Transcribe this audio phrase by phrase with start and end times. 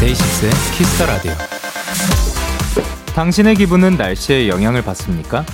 [0.00, 1.32] 데이식스의 Kiss the Radio.
[3.14, 5.44] 당신의 기분은 날씨에 영향을 받습니까?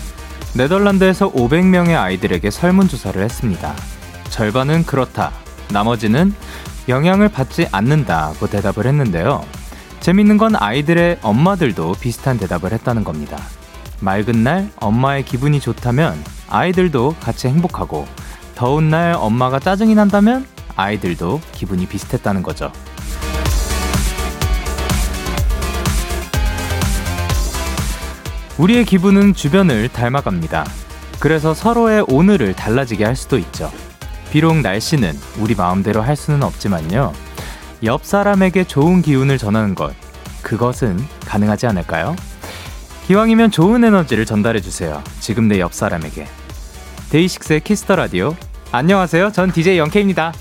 [0.57, 3.75] 네덜란드에서 500명의 아이들에게 설문조사를 했습니다.
[4.31, 5.33] 절반은 그렇다.
[5.71, 6.33] 나머지는
[6.89, 9.45] 영향을 받지 않는다고 대답을 했는데요.
[9.99, 13.37] 재밌는 건 아이들의 엄마들도 비슷한 대답을 했다는 겁니다.
[14.01, 18.07] 맑은 날 엄마의 기분이 좋다면 아이들도 같이 행복하고
[18.55, 20.47] 더운 날 엄마가 짜증이 난다면
[20.77, 22.71] 아이들도 기분이 비슷했다는 거죠.
[28.59, 30.65] 우리의 기분은 주변을 닮아갑니다.
[31.21, 33.71] 그래서 서로의 오늘을 달라지게 할 수도 있죠.
[34.31, 37.13] 비록 날씨는 우리 마음대로 할 수는 없지만요.
[37.85, 39.95] 옆 사람에게 좋은 기운을 전하는 것,
[40.43, 42.17] 그것은 가능하지 않을까요?
[43.07, 45.03] 기왕이면 좋은 에너지를 전달해 주세요.
[45.21, 46.27] 지금 내 옆 사람에게.
[47.11, 48.35] 데이식스의 Kiss the Radio.
[48.73, 49.31] 안녕하세요.
[49.33, 50.33] 전 DJ 영케이입니다.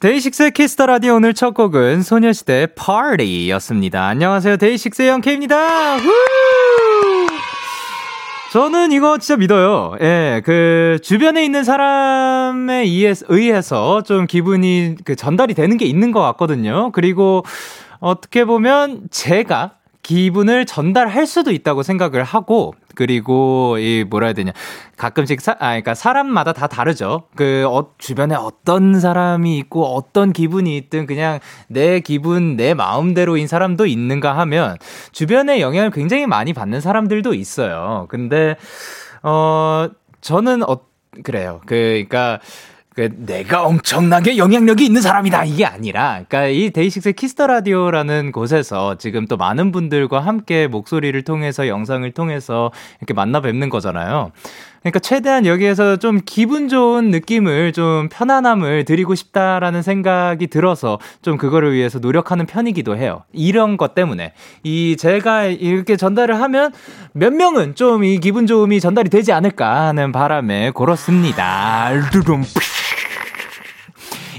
[0.00, 4.04] 데이식스의 Kiss the Radio 오늘 첫 곡은 소녀시대 파티였습니다.
[4.06, 4.56] 안녕하세요.
[4.58, 5.96] 데이식스의 영케이입니다.
[5.98, 6.12] 후!
[8.52, 9.96] 저는 이거 진짜 믿어요.
[10.00, 12.84] 예, 그, 주변에 있는 사람에
[13.28, 16.90] 의해서 좀 기분이 그 전달이 되는 게 있는 것 같거든요.
[16.92, 17.44] 그리고
[17.98, 19.72] 어떻게 보면 제가
[20.02, 24.52] 기분을 전달할 수도 있다고 생각을 하고 그리고 이 뭐라 해야 되냐
[24.96, 27.24] 가끔씩 사, 아 그러니까 사람마다 다 다르죠.
[27.36, 31.38] 그 어, 주변에 어떤 사람이 있고 어떤 기분이 있든 그냥
[31.68, 34.76] 내 기분 내 마음대로인 사람도 있는가 하면
[35.12, 38.06] 주변에 영향을 굉장히 많이 받는 사람들도 있어요.
[38.08, 38.56] 근데
[39.22, 39.88] 어
[40.20, 40.80] 저는 어
[41.22, 41.60] 그래요.
[41.66, 42.40] 그 그러니까
[42.96, 48.96] 그 내가 엄청나게 영향력이 있는 사람이다 이게 아니라 그러니까 이 데이식스의 Kiss the Radio라는 곳에서
[48.96, 54.32] 지금 또 많은 분들과 함께 목소리를 통해서 영상을 통해서 이렇게 만나 뵙는 거잖아요.
[54.80, 61.74] 그러니까 최대한 여기에서 좀 기분 좋은 느낌을 좀 편안함을 드리고 싶다라는 생각이 들어서 좀 그거를
[61.74, 63.24] 위해서 노력하는 편이기도 해요.
[63.32, 64.32] 이런 것 때문에
[64.62, 66.72] 이 제가 이렇게 전달을 하면
[67.12, 71.90] 몇 명은 좀 이 기분 좋음이 전달이 되지 않을까 하는 바람에 그렇습니다.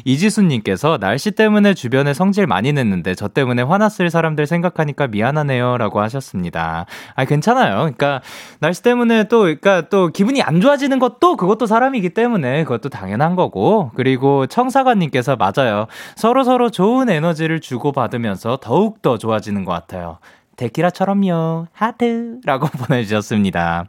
[0.08, 5.78] 이지수님께서 날씨 때문에 주변에 성질 많이 냈는데 저 때문에 화났을 사람들 생각하니까 미안하네요.
[5.78, 6.86] 라고 하셨습니다.
[7.16, 7.76] 아, 괜찮아요.
[7.76, 8.22] 그러니까
[8.60, 13.92] 날씨 때문에 또, 그러니까 또 기분이 안 좋아지는 것도 그것도 사람이기 때문에 그것도 당연한 거고.
[13.96, 15.88] 그리고 청사관님께서 맞아요.
[16.16, 20.20] 서로 서로 좋은 에너지를 주고 받으면서 더욱 더 좋아지는 것 같아요.
[20.56, 21.68] 데키라처럼요.
[21.74, 23.86] 하트라고 보내주셨습니다.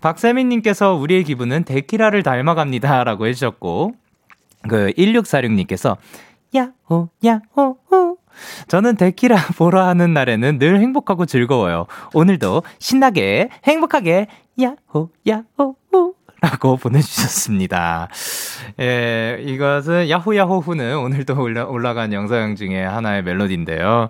[0.00, 3.04] 박세민님께서 우리의 기분은 데키라를 닮아갑니다.
[3.04, 3.92] 라고 해주셨고,
[4.68, 5.96] 그 1646님께서
[6.54, 8.18] 야호 야호 호
[8.68, 11.86] 저는 데키라 보라 하는 날에는 늘 행복하고 즐거워요.
[12.14, 14.28] 오늘도 신나게 행복하게
[14.60, 18.08] 야호 야호 호 라고 보내주셨습니다.
[18.78, 24.08] 예, 이것은 야호야호후는 오늘도 올라, 올라간 영상 중에 하나의 멜로디인데요.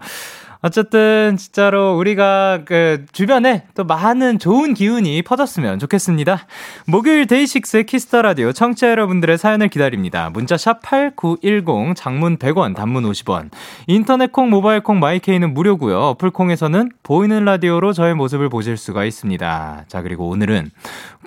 [0.60, 6.46] 어쨌든 진짜로 우리가 그 주변에 또 많은 좋은 기운이 퍼졌으면 좋겠습니다.
[6.86, 10.30] 목요일 데이식스의 Kiss the Radio 청취자 여러분들의 사연을 기다립니다.
[10.30, 13.50] 문자 샵 8910 장문 100원 단문 50원.
[13.86, 15.98] 인터넷 콩 모바일 콩 마이케이는 무료고요.
[15.98, 19.84] 어플 콩에서는 보이는 라디오로 저의 모습을 보실 수가 있습니다.
[19.86, 20.70] 자, 그리고 오늘은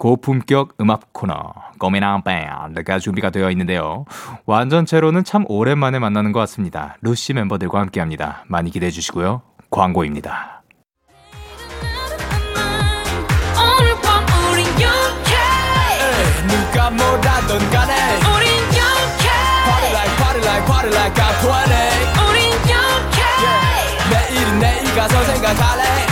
[0.01, 4.05] 고품격 음악 코너 꼬미나 밴드가 준비가 되어 있는데요.
[4.47, 6.97] 완전체로는 참 오랜만에 만나는 것 같습니다.
[7.01, 8.43] 루시 멤버들과 함께합니다.
[8.47, 9.43] 많이 기대해 주시고요.
[9.69, 10.63] 광고입니다.
[18.33, 19.27] 우린 영케
[19.67, 21.53] Party like party like party like I'm 20
[22.27, 24.09] 우린 영케 yeah.
[24.09, 26.10] 내일은 내일 가서 생각할래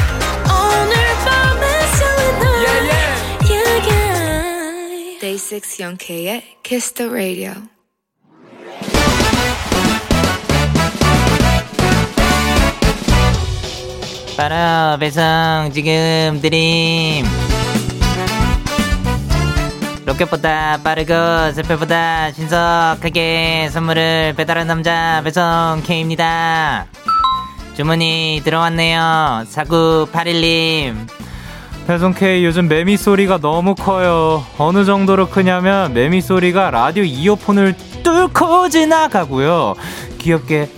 [5.59, 7.53] Day6 영케이의 Kiss the Radio.
[14.37, 17.25] 바로 배송 지금 드림
[20.05, 26.87] 로켓보다 빠르고 스펠보다 신속하게 선물을 배달한 남자 배송 K입니다.
[27.75, 29.43] 주문이 들어왔네요.
[29.49, 31.18] 4981님
[31.89, 34.45] 배송 K 요즘 매미 소리가 너무 커요.
[34.59, 39.73] 어느 정도로 크냐면 매미 소리가 라디오 이어폰을 뚫고 지나가고요.
[40.19, 40.69] 귀엽게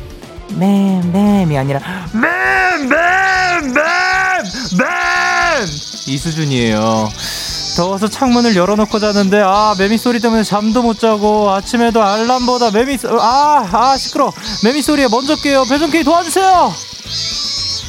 [0.55, 1.81] 맴맴이 아니라
[2.13, 2.93] 맴맴맴맴
[6.07, 7.09] 이 수준이에요.
[7.75, 13.67] 더워서 창문을 열어놓고 자는데 아 매미 소리 때문에 잠도 못 자고 아침에도 알람보다 매미 아아
[13.69, 14.31] 아, 시끄러
[14.63, 16.90] 매미 소리에 먼저 깨요 배송 K 도와주세요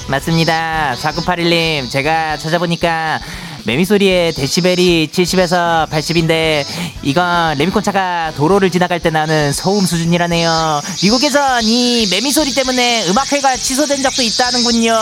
[0.09, 0.95] 맞습니다.
[0.97, 3.21] 4981님 제가 찾아보니까
[3.65, 6.65] 매미 소리의 데시벨이 70에서 80인데
[7.03, 10.81] 이건 레미콘차가 도로를 지나갈 때 나는 소음 수준이라네요.
[11.03, 14.97] 미국에선 이 매미 소리 때문에 음악회가 취소된 적도 있다는군요.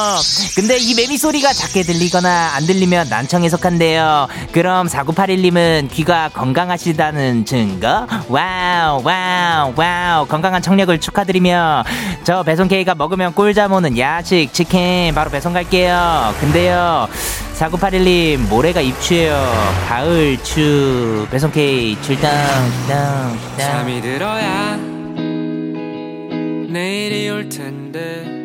[0.57, 4.29] 근데 이 매미 소리가 작게 들리거나 안 들리면 난청에 속한대요.
[4.53, 8.07] 그럼 4981님은 귀가 건강하시다는 증거?
[8.29, 11.85] 와우 와우 와우 건강한 청력을 축하드리며
[12.25, 16.35] 저 배송 K가 먹으면 꿀잠 오는 야식 치킨 바로 배송 갈게요.
[16.41, 17.09] 근데요
[17.61, 19.33] 4981님 모레가 입추예요
[19.89, 22.33] 가을 추 배송 K 출동
[22.71, 24.77] 출동 출동 잠이 들어야
[26.69, 28.41] 내일이 올 텐데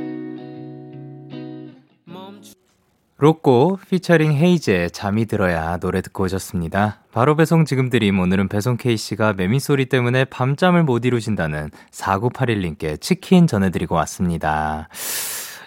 [3.17, 6.99] 로꼬 피처링 헤이즈의 잠이 들어야 노래 듣고 오셨습니다.
[7.13, 13.47] 바로 배송 지금 드림 오늘은 배송 K씨가 매미 소리 때문에 밤잠을 못 이루신다는 4981님께 치킨
[13.47, 14.89] 전해드리고 왔습니다.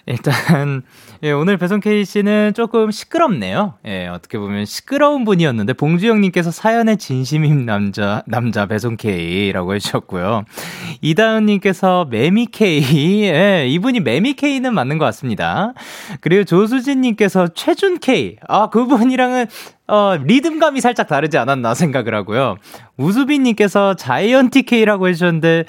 [0.09, 0.81] 일단
[1.21, 3.75] 예, 오늘 배송 K 씨는 조금 시끄럽네요.
[3.85, 10.45] 예, 어떻게 보면 시끄러운 분이었는데 봉주영 님께서 사연의 진심인 남자 남자 배송 K라고 해 주셨고요.
[11.01, 12.81] 이다은 님께서 매미 K,
[13.29, 15.73] 예, 이분이 매미 K는 맞는 것 같습니다.
[16.21, 19.45] 그리고 조수진 님께서 최준 K, 아 그분이랑은
[19.89, 22.57] 어, 리듬감이 살짝 다르지 않았나 생각을 하고요.
[22.97, 25.65] 우수빈 님께서 자이언티 K라고 해 주셨는데,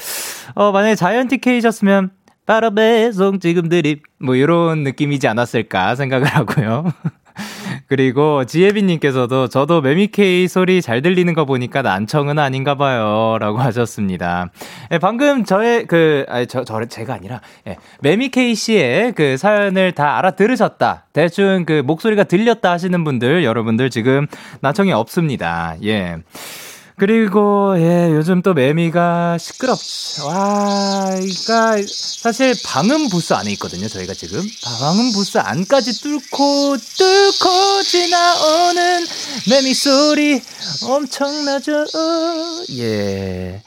[0.55, 2.11] 어, 만약에 자이언티 K셨으면,
[2.51, 6.93] 바로 배송 지금 드립 뭐 이런 느낌이지 않았을까 생각을 하고요.
[7.87, 13.39] 그리고 지혜빈님께서도 저도 매미케이 소리 잘 들리는 거 보니까 난청은 아닌가 봐요.
[13.39, 14.51] 라고 하셨습니다.
[14.91, 20.19] 예, 방금 저의 그, 아니, 저, 저, 제가 아니라, 예, 매미케이 씨의 그 사연을 다
[20.19, 21.07] 알아들으셨다.
[21.13, 24.27] 대충 그 목소리가 들렸다 하시는 분들, 여러분들 지금
[24.61, 25.77] 난청이 없습니다.
[25.85, 26.17] 예.
[27.01, 30.27] 그리고 예, 요즘 또 매미가 시끄럽죠.
[30.27, 33.89] 와, 그러니까 사실 방음 부스 안에 있거든요.
[33.89, 39.01] 저희가 지금 방음 부스 안까지 뚫고 뚫고 지나오는
[39.49, 40.43] 매미 소리
[40.87, 41.87] 엄청나죠.
[42.81, 43.63] 예.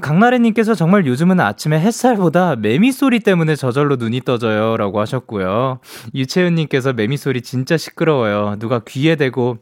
[0.00, 4.76] 강나래님께서 정말 요즘은 아침에 햇살보다 매미 소리 때문에 저절로 눈이 떠져요.
[4.76, 5.78] 라고 하셨고요.
[6.16, 8.56] 유채은님께서 매미 소리 진짜 시끄러워요.
[8.58, 9.58] 누가 귀에 대고,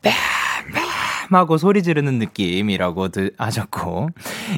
[0.00, 0.12] 뺨,
[0.72, 0.91] 뺨,
[1.30, 3.08] 하고 소리 지르는 느낌이라고
[3.38, 4.10] 하셨고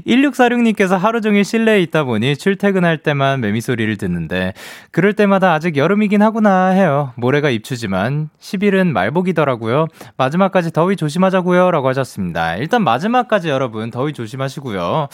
[0.07, 4.55] 1646님께서 하루 종일 실내에 있다 보니 출퇴근할 때만 매미 소리를 듣는데
[4.91, 7.13] 그럴 때마다 아직 여름이긴 하구나 해요.
[7.17, 9.87] 모레가 입추지만 10일은 말복이더라고요.
[10.17, 12.57] 마지막까지 더위 조심하자고요 라고 하셨습니다.
[12.57, 15.09] 일단 마지막까지 여러분 더위 조심하시고요.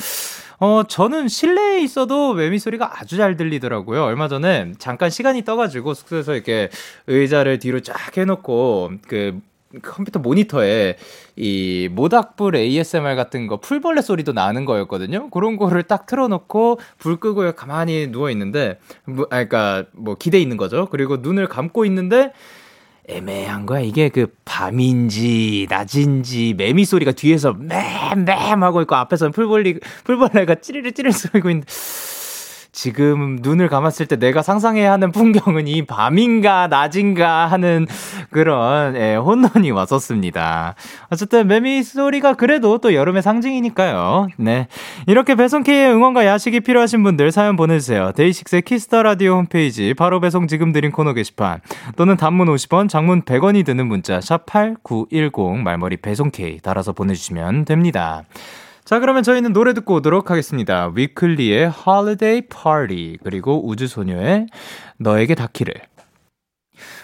[0.63, 4.05] 어, 저는 실내에 있어도 매미 소리가 아주 잘 들리더라고요.
[4.05, 6.69] 얼마 전에 잠깐 시간이 떠가지고 숙소에서 이렇게
[7.07, 9.41] 의자를 뒤로 쫙 해놓고 그
[9.83, 10.97] 컴퓨터 모니터에
[11.37, 15.31] 이 모닥불 ASMR 같은 거 풀벌레 소리도 나는 거였거든요.
[15.31, 20.57] 그런 거를 딱 틀어놓고 불 끄고 가만히 누워 있는데, 뭐, 아, 그러니까 뭐 기대 있는
[20.57, 20.89] 거죠.
[20.91, 22.33] 그리고 눈을 감고 있는데
[23.09, 23.81] 애매한 거야.
[23.81, 31.13] 이게 그 밤인지 낮인지 매미 소리가 뒤에서 맴맴 하고 있고 앞에서는 풀벌리 풀벌레가 찌르르 찌르르
[31.13, 31.67] 소리고 있는데.
[32.73, 37.87] 지금 눈을 감았을 때 내가 상상해야 하는 풍경은 이 밤인가 낮인가 하는
[38.31, 40.75] 그런 예, 혼돈이 왔었습니다.
[41.11, 44.29] 어쨌든 매미 소리가 그래도 또 여름의 상징이니까요.
[44.37, 44.69] 네.
[45.07, 48.13] 이렇게 배송K의 응원과 야식이 필요하신 분들 사연 보내주세요.
[48.13, 51.61] 데이식스의 Kiss the Radio 홈페이지 바로 배송 지금 드림 코너 게시판
[51.97, 58.25] 또는 단문 50원, 장문 100원이 드는 문자 샵 8910 말머리 배송K 달아서 보내주시면 됩니다.
[58.91, 60.91] 자, 그러면 저희는 노래 듣고 오도록 하겠습니다.
[60.93, 64.49] 위클리의 Holiday Party, 그리고 우주소녀의
[64.97, 65.75] 너에게 닿기를.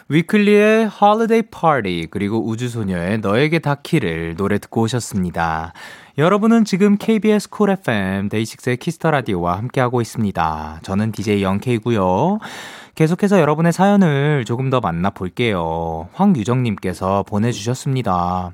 [0.09, 5.75] 위클리의 Holiday Party, 그리고 우주소녀의 너에게 닿기를 노래 듣고 오셨습니다.
[6.19, 10.81] 여러분은 지금 KBS Cool FM 데이식스의 Kiss the Radio와 함께하고 있습니다.
[10.83, 12.41] 저는 DJ 영케이고요.
[12.97, 16.09] 계속해서 여러분의 사연을 조금 더 만나볼게요.
[16.15, 18.51] 황유정님께서 보내주셨습니다.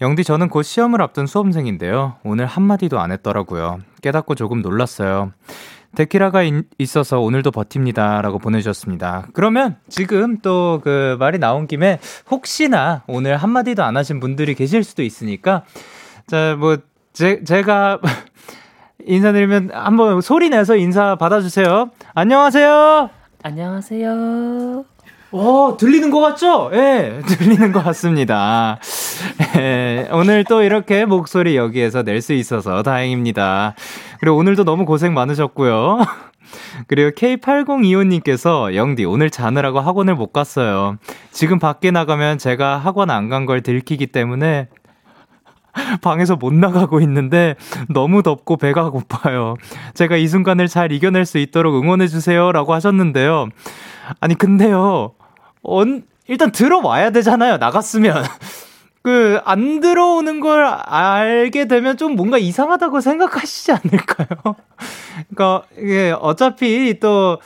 [0.00, 2.16] 영디 저는 곧 시험을 앞둔 수험생인데요.
[2.24, 3.80] 오늘 한마디도 안 했더라고요.
[4.02, 5.32] 깨닫고 조금 놀랐어요.
[5.94, 6.42] 데키라가
[6.78, 8.22] 있어서 오늘도 버팁니다.
[8.22, 9.26] 라고 보내주셨습니다.
[9.34, 11.98] 그러면 지금 또 그 말이 나온 김에
[12.30, 15.64] 혹시나 오늘 한마디도 안 하신 분들이 계실 수도 있으니까
[16.28, 16.78] 자, 뭐,
[17.12, 17.98] 제, 제가
[19.04, 21.90] 인사드리면 한번 소리 내서 인사 받아주세요.
[22.14, 23.10] 안녕하세요.
[23.42, 24.84] 안녕하세요.
[25.32, 26.70] 어, 들리는 것 같죠?
[26.72, 28.78] 예, 네, 들리는 것 같습니다.
[29.58, 33.74] 예, 오늘 또 이렇게 목소리 여기에서 낼 수 있어서 다행입니다.
[34.18, 36.00] 그리고 오늘도 너무 고생 많으셨고요.
[36.88, 40.96] 그리고 K8025님께서 영디 오늘 자느라고 학원을 못 갔어요.
[41.30, 44.68] 지금 밖에 나가면 제가 학원 안 간 걸 들키기 때문에
[46.02, 47.54] 방에서 못 나가고 있는데
[47.88, 49.54] 너무 덥고 배가 고파요.
[49.94, 52.50] 제가 이 순간을 잘 이겨낼 수 있도록 응원해주세요.
[52.50, 53.48] 라고 하셨는데요.
[54.20, 55.12] 아니, 근데요.
[55.62, 57.58] 언, 일단 들어와야 되잖아요.
[57.58, 58.24] 나갔으면.
[59.02, 64.56] 그, 안 들어오는 걸 알게 되면 좀 뭔가 이상하다고 생각하시지 않을까요?
[65.28, 67.40] 그니까, 이게 어차피 또,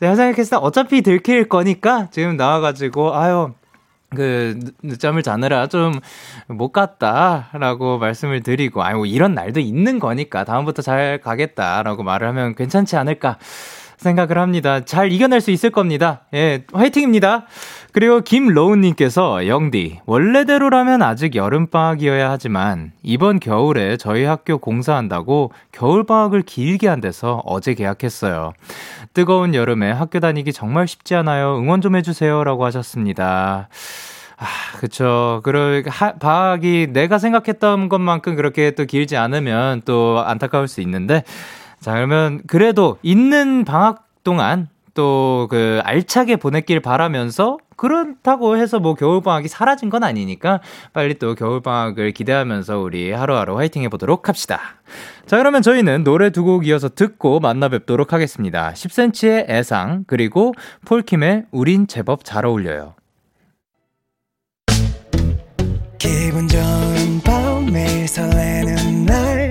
[0.00, 3.52] 제가 생각했을 때 어차피 들킬 거니까 지금 나와가지고, 아유,
[4.14, 6.00] 그 늦잠을 자느라 좀
[6.48, 12.96] 못 갔다라고 말씀을 드리고 아이고 이런 날도 있는 거니까 다음부터 잘 가겠다라고 말을 하면 괜찮지
[12.96, 13.38] 않을까
[13.98, 14.84] 생각을 합니다.
[14.84, 16.22] 잘 이겨낼 수 있을 겁니다.
[16.34, 17.46] 예, 화이팅입니다.
[17.92, 27.42] 그리고 김로운님께서 영디 원래대로라면 아직 여름방학이어야 하지만 이번 겨울에 저희 학교 공사한다고 겨울방학을 길게 한대서
[27.44, 28.52] 어제 계약했어요.
[29.14, 31.58] 뜨거운 여름에 학교 다니기 정말 쉽지 않아요.
[31.58, 33.68] 응원 좀 해주세요라고 하셨습니다.
[34.40, 34.46] 아,
[34.78, 35.40] 그쵸.
[35.42, 41.24] 그럴, 하, 방학이 내가 생각했던 것만큼 그렇게 또 길지 않으면 또 안타까울 수 있는데,
[41.80, 49.46] 자, 그러면 그래도 있는 방학 동안 또 그 알차게 보냈길 바라면서 그렇다고 해서 뭐 겨울방학이
[49.46, 50.60] 사라진 건 아니니까
[50.92, 54.58] 빨리 또 겨울방학을 기대하면서 우리 하루하루 화이팅 해보도록 합시다.
[55.26, 58.72] 자, 그러면 저희는 노래 두 곡 이어서 듣고 만나 뵙도록 하겠습니다.
[58.72, 60.52] 10cm의 애상, 그리고
[60.86, 62.94] 폴킴의 우린 제법 잘 어울려요.
[65.98, 69.50] 기분 좋은 밤 매일 설레는 날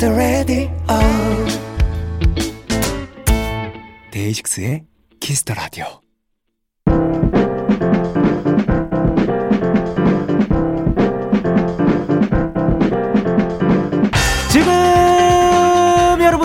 [0.00, 0.70] the Radio
[4.10, 4.82] 데이식스의
[5.20, 5.84] Kiss the Radio.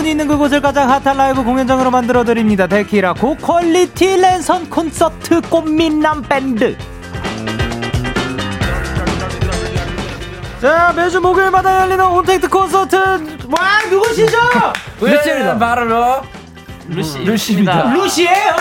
[0.05, 2.67] 있는 그곳을 가장 핫한 라이브 공연장으로 만들어 드립니다.
[2.67, 6.77] 데키라 고퀄리티 랜선 콘서트 꽃미남 밴드.
[10.61, 14.37] 자 매주 목요일마다 열리는 온택트 콘서트 와 누구시죠?
[14.99, 15.57] 루시입니다.
[15.57, 16.21] 바로
[16.87, 17.91] 루시 루시입니다.
[17.93, 18.55] 루시예요.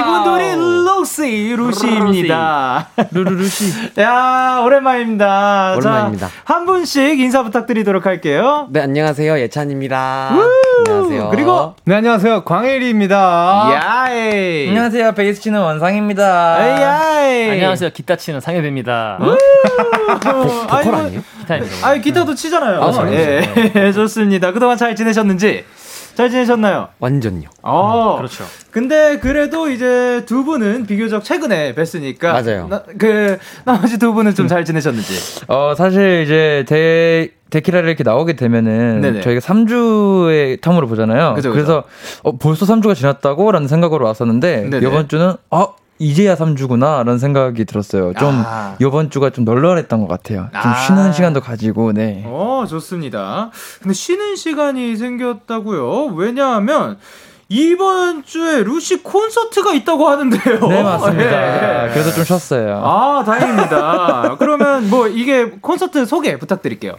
[0.00, 2.88] 이분들이 루시 루시입니다.
[3.12, 3.72] 루루루시.
[4.00, 5.74] 야 오랜만입니다.
[5.76, 6.26] 오랜만입니다.
[6.26, 8.66] 자, 한 분씩 인사 부탁드리도록 할게요.
[8.70, 10.30] 네 안녕하세요 예찬입니다.
[10.86, 11.28] 안녕하세요.
[11.30, 13.70] 그리고 네 안녕하세요 광일입니다.
[13.72, 14.68] 야이.
[14.68, 16.82] 안녕하세요 베이스 치는 원상입니다.
[16.82, 17.50] 야이.
[17.50, 17.90] 안녕하세요.
[17.90, 19.18] 기타 치는 상혜배입니다.
[20.08, 21.22] 보컬 아니에요?
[21.40, 21.86] 기타입니다.
[21.86, 22.82] 아니 기타도 치잖아요.
[22.82, 23.12] 아.
[23.12, 24.52] 예, 좋습니다.
[24.52, 25.64] 그동안 잘 지내셨는지
[26.18, 26.88] 잘 지내셨나요?
[26.98, 27.48] 완전요.
[27.62, 28.16] 어.
[28.16, 28.42] 그렇죠.
[28.72, 32.66] 근데 그래도 이제 두 분은 비교적 최근에 뵀으니까 맞아요.
[32.68, 35.14] 나, 그 나머지 두 분은 좀 잘 지내셨는지.
[35.46, 39.20] 어, 사실 이제 데, 데키라를 이렇게 나오게 되면은 네네.
[39.20, 41.34] 저희가 3주의 텀으로 보잖아요.
[41.34, 41.60] 그죠, 그죠.
[41.60, 41.84] 래서
[42.24, 43.52] 어, 벌써 3주가 지났다고?
[43.52, 44.88] 라는 생각으로 왔었는데 네네.
[44.88, 45.68] 이번 주는 아,
[45.98, 48.12] 이제야 3주구나 라는 생각이 들었어요.
[48.14, 48.76] 좀 아.
[48.80, 50.48] 이번 주가 좀 널널했던 것 같아요.
[50.52, 50.74] 좀 아.
[50.74, 52.22] 쉬는 시간도 가지고 네.
[52.26, 53.50] 어, 좋습니다.
[53.82, 56.14] 근데 쉬는 시간이 생겼다고요?
[56.14, 56.98] 왜냐하면
[57.48, 60.58] 이번 주에 루시 콘서트가 있다고 하는데요.
[60.68, 61.86] 네, 맞습니다.
[61.86, 61.88] 예.
[61.94, 62.82] 그래서 좀 쉬었어요.
[62.84, 64.36] 아, 다행입니다.
[64.38, 66.96] 그러면 뭐 이게 콘서트 소개 부탁드릴게요.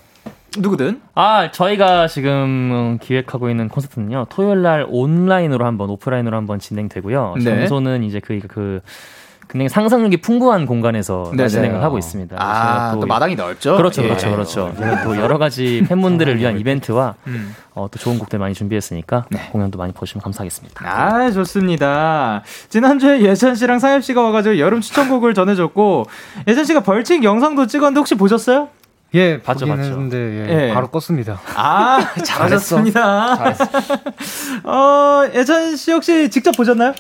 [0.58, 1.02] 누구든.
[1.16, 4.28] 아, 저희가 지금 기획하고 있는 콘서트는요.
[4.30, 7.36] 토요일 날 온라인으로 한번 오프라인으로 한번 진행되고요.
[7.38, 7.44] 네.
[7.44, 8.82] 장소는 이제 그 그
[9.50, 11.50] 굉장히 상상력이 풍부한 공간에서 네네.
[11.50, 12.36] 진행을 하고 있습니다.
[12.40, 13.78] 아, 저희가 또 마당이 넓죠?
[13.78, 14.08] 그렇죠, 예.
[14.08, 14.74] 그렇죠, 그렇죠.
[14.78, 17.56] 저희가 또 여러 가지 팬분들을 위한 이벤트와 음.
[17.74, 20.86] 어, 또 좋은 곡들 많이 준비했으니까 공연도 많이 보시면 감사하겠습니다.
[20.88, 22.44] 아, 좋습니다.
[22.70, 26.06] 지난주에 예찬 씨랑 상엽 씨가 와가지고 여름 추천곡을 전해줬고,
[26.48, 28.70] 예찬 씨가 벌칙 영상도 찍었는데 혹시 보셨어요?
[29.16, 29.82] 예 봤죠, 봤죠.
[29.82, 30.74] 했는데 예, 예.
[30.74, 31.38] 바로 껐습니다.
[31.56, 33.34] 아, 잘하셨습니다.
[34.64, 36.94] 어, 예찬 씨 혹시 직접 보셨나요?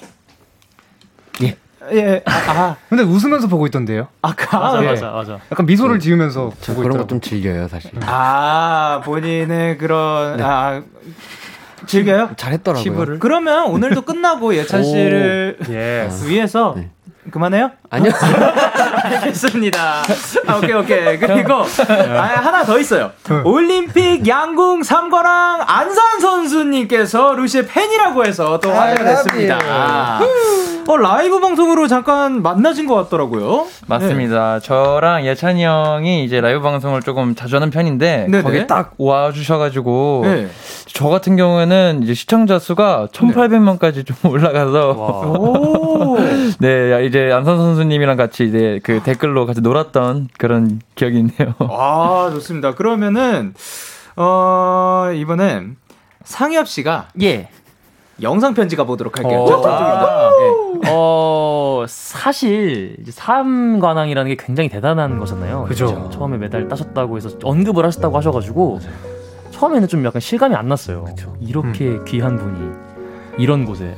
[1.43, 1.55] 예.
[1.91, 4.07] 예, 아, 아, 근데 웃으면서 보고 있던데요.
[4.21, 4.59] 아까.
[4.59, 4.87] 맞아, 예.
[4.87, 5.39] 맞아, 맞아.
[5.51, 7.03] 약간 미소를 지으면서 저 보고 그런 있더라고요.
[7.03, 7.91] 거좀 즐겨요 사실.
[8.01, 10.81] 아, 본인의 그런, 아,
[11.85, 12.31] 즐겨요?
[12.35, 13.19] 잘했더라고요.
[13.19, 16.09] 그러면 오늘도 끝나고 예찬 씨를 예.
[16.27, 16.75] 위해서
[17.29, 17.71] 그만해요?
[17.89, 18.11] 아니요.
[19.03, 20.03] 알겠습니다.
[20.47, 21.17] 아, 오케이, 오케이.
[21.17, 23.11] 그리고, 아, 하나 더 있어요.
[23.43, 29.59] 올림픽 양궁 3관왕 안산 선수님께서 루시의 팬이라고 해서 또 화제가 됐습니다.
[29.63, 30.19] 아,
[30.87, 33.67] 어, 라이브 방송으로 잠깐 만나신 것 같더라고요.
[33.85, 34.59] 맞습니다.
[34.59, 38.41] 저랑 예찬이 형이 이제 라이브 방송을 조금 자주 하는 편인데 네네.
[38.41, 40.47] 거기 딱 와주셔가지고 네.
[40.87, 46.17] 저 같은 경우에는 이제 시청자 수가 1,800만까지 좀 올라가서 오.
[46.59, 51.53] 네 이제 안선 선수님이랑 같이 이제 그 댓글로 같이 놀았던 그런 기억이 있네요.
[51.69, 52.75] 아, 좋습니다.
[52.75, 53.53] 그러면은,
[54.15, 55.77] 어, 이번엔
[56.23, 57.49] 상엽 씨가 예.
[58.21, 59.43] 영상 편지 가보도록 할게요.
[59.43, 59.47] 어.
[59.47, 60.29] 저쪽입니다.
[60.83, 60.89] 네.
[60.91, 65.65] 어, 사실, 이제 삼관왕이라는 게 굉장히 대단한 거잖아요.
[65.65, 66.09] 그죠.
[66.11, 68.79] 처음에 메달 따셨다고 해서 언급을 하셨다고 하셔가지고,
[69.51, 71.05] 처음에는 좀 약간 실감이 안 났어요.
[71.39, 72.71] 이렇게 귀한 분이
[73.37, 73.95] 이런 곳에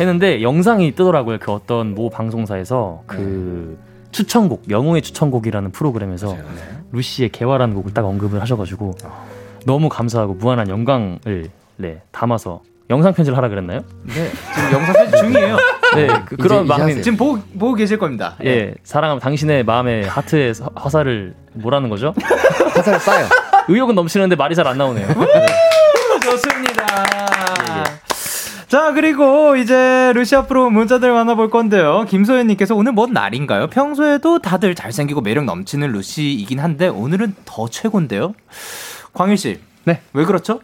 [0.00, 1.38] 했는데, 영상이 뜨더라고요.
[1.40, 3.78] 그 어떤 모 방송사에서 그
[4.12, 6.36] 추천곡, 영웅의 추천곡이라는 프로그램에서
[6.92, 8.94] 루시의 개화라는 곡을 딱 언급을 하셔가지고,
[9.66, 13.80] 너무 감사하고 무한한 영광을 네, 담아서 영상 편지를 하라 그랬나요?
[14.04, 14.30] 네.
[14.54, 15.56] 지금 영상 편지 중이에요.
[15.94, 17.02] 네, 그, 그런 하세요.
[17.02, 18.36] 지금 보고, 보고 계실 겁니다.
[18.44, 22.14] 예, 사랑하면 당신의 마음에 하트에 서- 화살을 뭐라는 거죠?
[22.74, 23.26] 화살 쏴요.
[23.68, 25.06] 의욕은 넘치는데 말이 잘 안 나오네요.
[26.22, 26.86] 좋습니다.
[28.70, 32.04] 자, 그리고 이제 루시 앞으로 문자들 만나볼 건데요.
[32.08, 33.66] 김소연님께서 오늘 뭔 날인가요?
[33.66, 38.32] 평소에도 다들 잘생기고 매력 넘치는 루시이긴 한데 오늘은 더 최고인데요?
[39.12, 39.58] 광일씨.
[39.86, 40.00] 네.
[40.12, 40.60] 왜 그렇죠?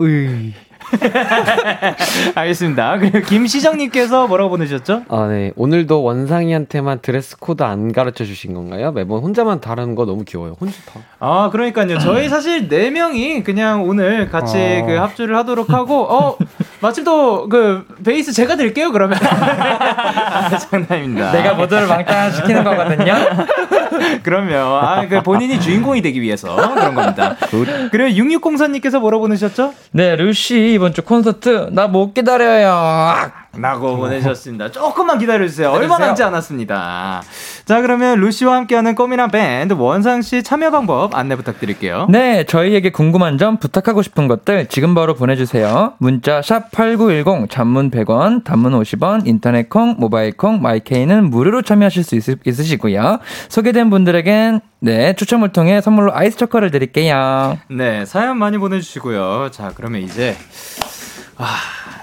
[0.00, 0.54] 으이.
[2.34, 2.98] 알겠습니다.
[2.98, 5.02] 그리고 김시정님께서 뭐라고 보내주셨죠?
[5.08, 5.52] 아, 네.
[5.56, 8.92] 오늘도 원상이한테만 드레스 코드 안 가르쳐 주신 건가요?
[8.92, 10.56] 매번 혼자만 다른 거 너무 귀여워요.
[10.58, 11.00] 혼자 다.
[11.18, 11.98] 아, 그러니까요.
[11.98, 14.86] 저희 사실 네 명이 그냥 오늘 같이 어.
[14.86, 16.38] 그 합주를 하도록 하고, 어,
[16.80, 19.18] 마침 또 그 베이스 제가 드릴게요, 그러면.
[19.22, 21.32] 아, 장난입니다.
[21.36, 23.14] 내가 모두를 망타시키는 거거든요.
[24.22, 24.76] 그럼요.
[24.76, 27.36] 아, 그 본인이 주인공이 되기 위해서 그런 겁니다.
[27.90, 29.72] 그리고 6604님께서 뭐라고 보내셨죠?
[29.92, 33.30] 네, 루시 이번 주 콘서트 나 못 기다려요.
[33.56, 34.70] 라고 보내셨습니다.
[34.70, 35.68] 조금만 기다려주세요.
[35.68, 36.06] 얼마 기다려주세요.
[36.06, 37.22] 남지 않았습니다.
[37.64, 42.06] 자, 그러면 루시와 함께하는 꼬미남 밴드 원상 씨 참여 방법 안내 부탁드릴게요.
[42.10, 45.94] 네, 저희에게 궁금한 점, 부탁하고 싶은 것들 지금 바로 보내주세요.
[45.98, 52.16] 문자 샵 #8910 단문 100원, 단문 50원, 인터넷 콩, 모바일 콩, 마이케이는 무료로 참여하실 수
[52.16, 53.18] 있, 있으시고요.
[53.48, 57.58] 소개된 분들에겐 네 추첨을 통해 선물로 아이스 초코를 드릴게요.
[57.70, 59.50] 네, 사연 많이 보내주시고요.
[59.50, 60.36] 자, 그러면 이제,
[61.36, 61.56] 아,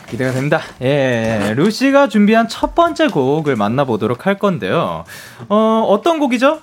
[0.09, 0.61] 기대가 됩니다.
[0.81, 5.03] 예, 루시가 준비한 첫 번째 곡을 만나보도록 할 건데요.
[5.49, 6.59] 어, 어떤 곡이죠?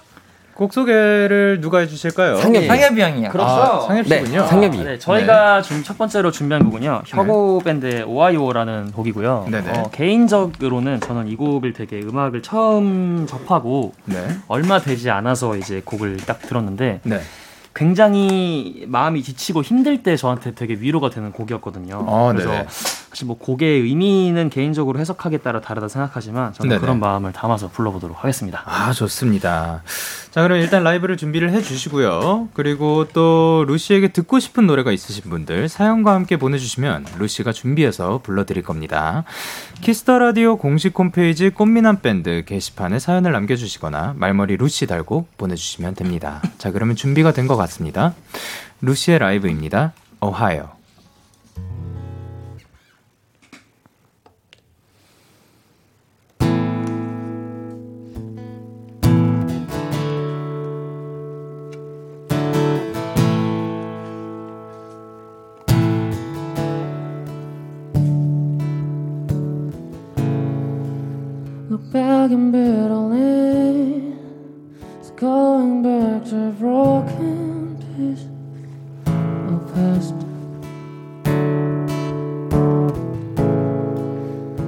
[0.54, 2.36] 곡 소개를 누가 해주실까요?
[2.36, 2.66] 상엽이.
[2.66, 3.30] 상엽이 형이요.
[3.38, 4.46] 아, 상엽 네, 씨군요.
[4.46, 4.84] 상엽이.
[4.84, 7.02] 네, 저희가 지금 첫 번째로 준비한 곡은요.
[7.06, 9.48] 혁오 밴드의 오하이오라는 곡이고요.
[9.50, 9.70] 네네.
[9.78, 14.24] 어, 개인적으로는 저는 이 곡을 되게 음악을 처음 접하고 네.
[14.46, 17.20] 얼마 되지 않아서 이제 곡을 딱 들었는데 네.
[17.74, 22.04] 굉장히 마음이 지치고 힘들 때 저한테 되게 위로가 되는 곡이었거든요.
[22.06, 22.66] 어, 그래서 네네.
[22.68, 26.80] 사실 뭐 곡의 의미는 개인적으로 해석하기에 따라 다르다 생각하지만 저는 네네.
[26.80, 28.62] 그런 마음을 담아서 불러보도록 하겠습니다.
[28.66, 29.82] 아, 좋습니다.
[30.30, 32.48] 자, 그럼 일단 라이브를 준비를 해 주시고요.
[32.54, 39.24] 그리고 또 루시에게 듣고 싶은 노래가 있으신 분들 사연과 함께 보내주시면 루시가 준비해서 불러드릴 겁니다.
[39.82, 46.40] 키스 더 라디오 공식 홈페이지 꽃미남 밴드 게시판에 사연을 남겨주시거나 말머리 루시 달고 보내주시면 됩니다.
[46.56, 48.14] 자, 그러면 준비가 된 것 같습니다.
[48.80, 49.92] 루시의 라이브입니다.
[50.20, 50.60] 오하이
[75.00, 78.26] It's going back to broken pieces
[79.52, 80.14] of past.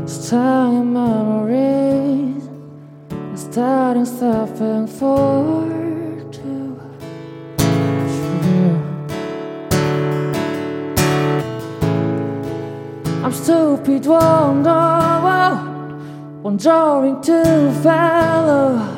[0.07, 2.45] Starting memories,
[3.35, 6.81] starting stepping forward to
[13.25, 14.83] I'm stupid, wonder,
[16.43, 17.44] wondering to
[17.85, 18.94] follow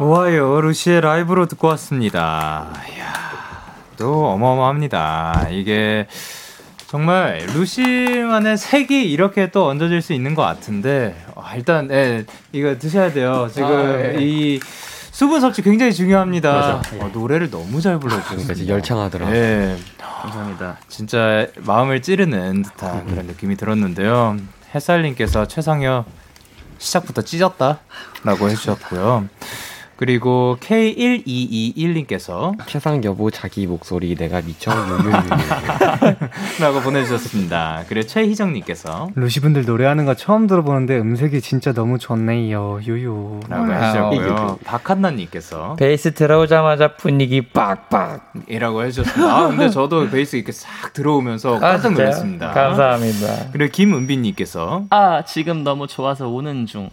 [0.00, 0.62] 좋아요.
[0.62, 2.72] 루시의 라이브로 듣고 왔습니다.
[2.96, 3.12] 이야,
[3.98, 5.48] 또 어마어마합니다.
[5.50, 6.06] 이게
[6.86, 13.12] 정말 루시만의 색이 이렇게 또 얹어질 수 있는 것 같은데 아, 일단 예, 이거 드셔야
[13.12, 13.50] 돼요.
[13.52, 14.16] 지금 아, 예.
[14.20, 14.58] 이
[15.10, 16.50] 수분 섭취 굉장히 중요합니다.
[16.50, 16.82] 맞아.
[17.04, 18.38] 어, 노래를 너무 잘 불러주셨어요.
[18.38, 19.36] 그러니까 이제 열창하더라.
[19.36, 20.78] 예, 감사합니다.
[20.88, 24.38] 진짜 마음을 찌르는 듯한 그런 느낌이 들었는데요.
[24.74, 26.06] 햇살님께서 최상혁
[26.78, 29.28] 시작부터 찢었다라고 해주셨고요.
[30.00, 35.12] 그리고 K1221님께서 최상 여보 자기 목소리 내가 미쳐 유유유.
[36.58, 37.84] 라고 보내주셨습니다.
[37.86, 42.80] 그리고 최희정님께서 루시분들 노래하는 거 처음 들어보는데 음색이 진짜 너무 좋네요.
[42.82, 43.40] 유유.
[43.50, 44.60] 라고 해주셨고요.
[44.64, 48.32] 박한나님께서 베이스 들어오자마자 분위기 빡빡.
[48.48, 49.36] 이라고 해주셨습니다.
[49.36, 51.92] 아, 근데 저도 베이스 이렇게 싹 들어오면서 아, 깜짝?
[51.92, 52.52] 놀랐습니다.
[52.52, 53.50] 감사합니다.
[53.52, 56.88] 그리고 김은빈님께서 아 지금 너무 좋아서 오는 중.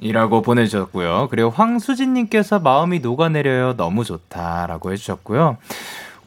[0.00, 1.28] 이라고 보내주셨고요.
[1.30, 3.76] 그리고 황수진님께서 마음이 녹아내려요.
[3.76, 5.56] 너무 좋다라고 해주셨고요.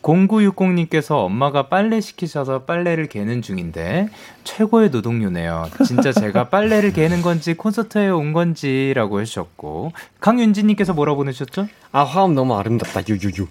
[0.01, 4.09] 0960님께서 엄마가 빨래 시키셔서 빨래를 개는 중인데
[4.43, 5.69] 최고의 노동요네요.
[5.85, 11.67] 진짜 제가 빨래를 개는 건지 콘서트에 온 건지라고 해주셨고 강윤지님께서 뭐라고 보내주셨죠?
[11.91, 13.47] 아 화음 너무 아름답다 유유유.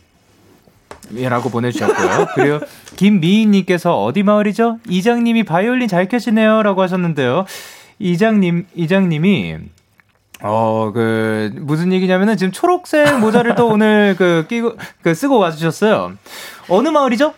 [1.29, 2.27] 라고 보내주셨고요.
[2.35, 2.61] 그리고
[2.97, 4.79] 김미희님께서 어디 마을이죠?
[4.89, 6.63] 이장님이 바이올린 잘 켜시네요.
[6.63, 7.47] 라고 하셨는데요.
[7.99, 9.59] 이장님, 이장님이
[10.43, 16.13] 어, 그, 무슨 얘기냐면은 지금 초록색 모자를 또 오늘 그, 끼고, 그, 쓰고 와주셨어요.
[16.69, 17.35] 어느 마을이죠?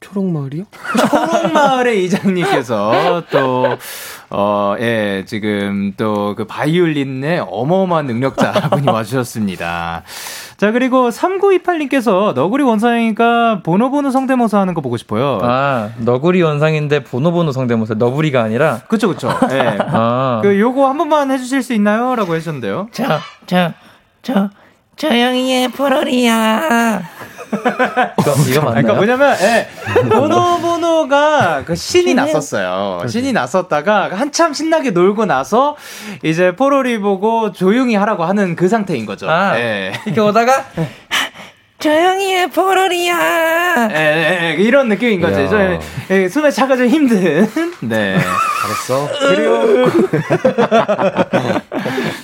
[0.00, 0.64] 초록마을이요?
[1.10, 3.76] 초록마을의 이장님께서 또,
[4.30, 10.02] 어, 예, 지금 또 그 바이올린의 어마어마한 능력자 분이 와주셨습니다.
[10.56, 15.38] 자, 그리고 3928님께서 너구리 원상이니까 보노보노 성대모사 하는 거 보고 싶어요.
[15.42, 17.94] 아, 너구리 원상인데 보노보노 성대모사.
[17.94, 18.80] 너구리가 아니라.
[18.88, 19.28] 그쵸, 그쵸.
[19.50, 19.78] 예.
[19.80, 20.40] 아.
[20.42, 22.14] 그, 요거 한 번만 해주실 수 있나요?
[22.14, 22.88] 라고 하셨는데요.
[22.92, 23.04] 저,
[23.46, 23.72] 저,
[24.22, 24.50] 저,
[24.96, 27.02] 조용히 해, 포로리야.
[28.18, 28.82] 이거, 이거 맞나요?
[28.82, 29.68] 그러니까 뭐냐면 예,
[30.08, 33.02] 보노보노가 그 신이 났었어요.
[33.08, 35.76] 신이 났었다가 한참 신나게 놀고 나서
[36.22, 39.28] 이제 포로리 보고 조용히 하라고 하는 그 상태인 거죠.
[39.30, 39.92] 아, 예.
[40.06, 40.64] 이렇게 오다가
[41.78, 43.88] 조용히 해, 포로리야.
[43.90, 45.48] 예, 예, 예, 이런 느낌인 거죠.
[45.48, 45.78] 좀,
[46.10, 47.50] 예, 숨에 차가 좀 힘든.
[47.80, 48.18] 네.
[48.60, 49.08] 잘했어.
[49.18, 49.86] 그리고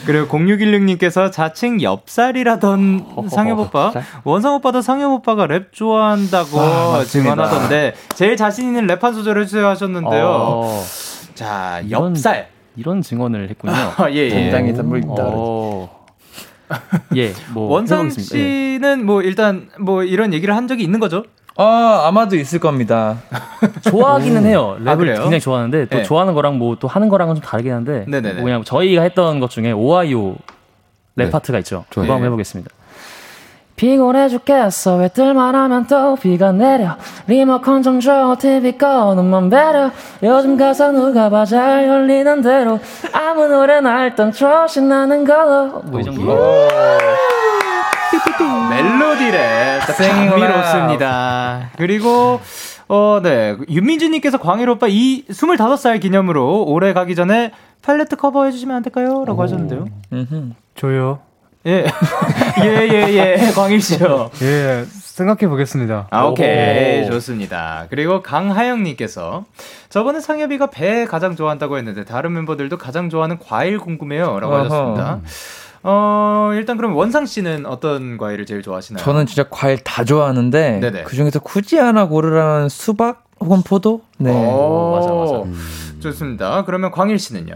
[0.06, 3.92] 그리고 0616님께서 자칭 엽살이라던 상엽 오빠
[4.24, 9.66] 원상 오빠도 상엽 오빠가 랩 좋아한다고 아, 증언하던데 제일 자신 있는 랩 한 소절 해주세요
[9.66, 10.26] 하셨는데요.
[10.28, 10.82] 어,
[11.34, 13.72] 자 이런- 엽살 이런 증언을 했군요.
[13.96, 14.28] 아, 예, 예.
[14.30, 15.14] 굉장히 선물 있다.
[15.18, 16.06] 어.
[17.14, 18.36] 예, 뭐 원상 해보겠습니다.
[18.38, 18.72] 예.
[18.74, 21.24] 씨는 뭐 일단 뭐 이런 얘기를 한 적이 있는 거죠?
[21.58, 23.16] 어, 아마도 있을 겁니다.
[23.90, 24.76] 좋아하기는 해요.
[24.80, 25.20] 랩을 아?
[25.22, 26.02] 굉장히 좋아하는데 또 네.
[26.02, 28.40] 좋아하는 거랑 뭐 또 하는 거랑은 좀 다르긴 한데 네네네.
[28.42, 30.34] 뭐냐 저희가 했던 것 중에 오하이오
[31.16, 31.30] 랩 네.
[31.30, 31.84] 파트가 있죠.
[31.90, 32.04] 좋아요.
[32.04, 32.70] 그거 한번 해보겠습니다.
[33.76, 39.90] 피곤해 죽겠어 왜 뜰만 하면 또 비가 내려 리모컨 좀 줘 TV 꺼 눈만 배려
[40.22, 42.80] 요즘 가사 누가 봐 잘 열리는 대로
[43.12, 46.22] 아무 노래나 일단 줘 신나는 걸로 뭐이 정도.
[48.44, 51.70] 멜로디래 Singing 감미롭습니다.
[51.76, 52.40] 그리고
[52.88, 53.56] 어, 네.
[53.68, 59.24] 윤민주님께서 광일 오빠 이 25살 기념으로 올해 가기 전에 팔레트 커버 해주시면 안 될까요?
[59.26, 59.86] 라고 하셨는데요.
[60.12, 60.50] 음흠.
[60.76, 61.20] 저요.
[61.66, 61.84] 예.
[62.62, 63.52] 예, 예, 예.
[63.52, 64.30] 광일 씨요.
[64.42, 66.06] 예, 생각해 보겠습니다.
[66.10, 67.04] 아, 오케이.
[67.06, 67.86] 좋습니다.
[67.90, 69.44] 그리고 강하영님께서
[69.88, 74.38] 저번에 상엽이가 배 가장 좋아한다고 했는데 다른 멤버들도 가장 좋아하는 과일 궁금해요.
[74.38, 74.54] 라고.
[74.56, 75.20] 하셨습니다.
[75.88, 79.04] 어, 일단 그럼 원상 씨는 어떤 과일을 제일 좋아하시나요?
[79.04, 81.04] 저는 진짜 과일 다 좋아하는데 네네.
[81.04, 84.02] 그 중에서 굳이 하나 고르라면 수박 혹은 포도?
[84.18, 84.32] 네.
[84.32, 86.00] 오, 맞아, 맞아.
[86.00, 86.64] 좋습니다.
[86.64, 87.54] 그러면 광일 씨는요?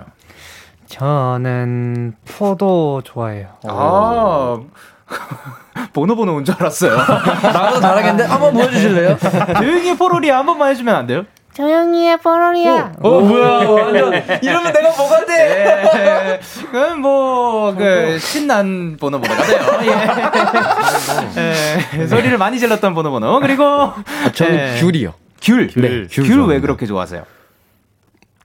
[0.86, 3.48] 저는 포도 좋아해요.
[3.66, 4.60] 아,
[5.92, 6.96] 보노보노 온줄 알았어요.
[6.96, 9.16] 나보다 잘하겠는데 한번 보여주실래요?
[9.58, 11.24] 조용히 포로리 한 번만 해주면 안 돼요?
[11.60, 15.90] 조용히 해 포로리야 어 뭐야 완전 이러면 내가 뭐가 돼?
[15.94, 16.40] 예.
[16.70, 19.58] 그럼 뭐, 그, 신난 보노보노가 돼요.
[21.36, 22.00] 예.
[22.00, 22.06] 예.
[22.06, 23.40] 소리를 많이 질렀던 보노보노.
[23.40, 23.64] 그리고.
[23.64, 24.80] 아, 저는 예.
[24.80, 25.12] 귤이요.
[25.42, 25.68] 귤.
[25.76, 26.60] 네, 귤귤 왜.
[26.60, 27.24] 그렇게 좋아하세요?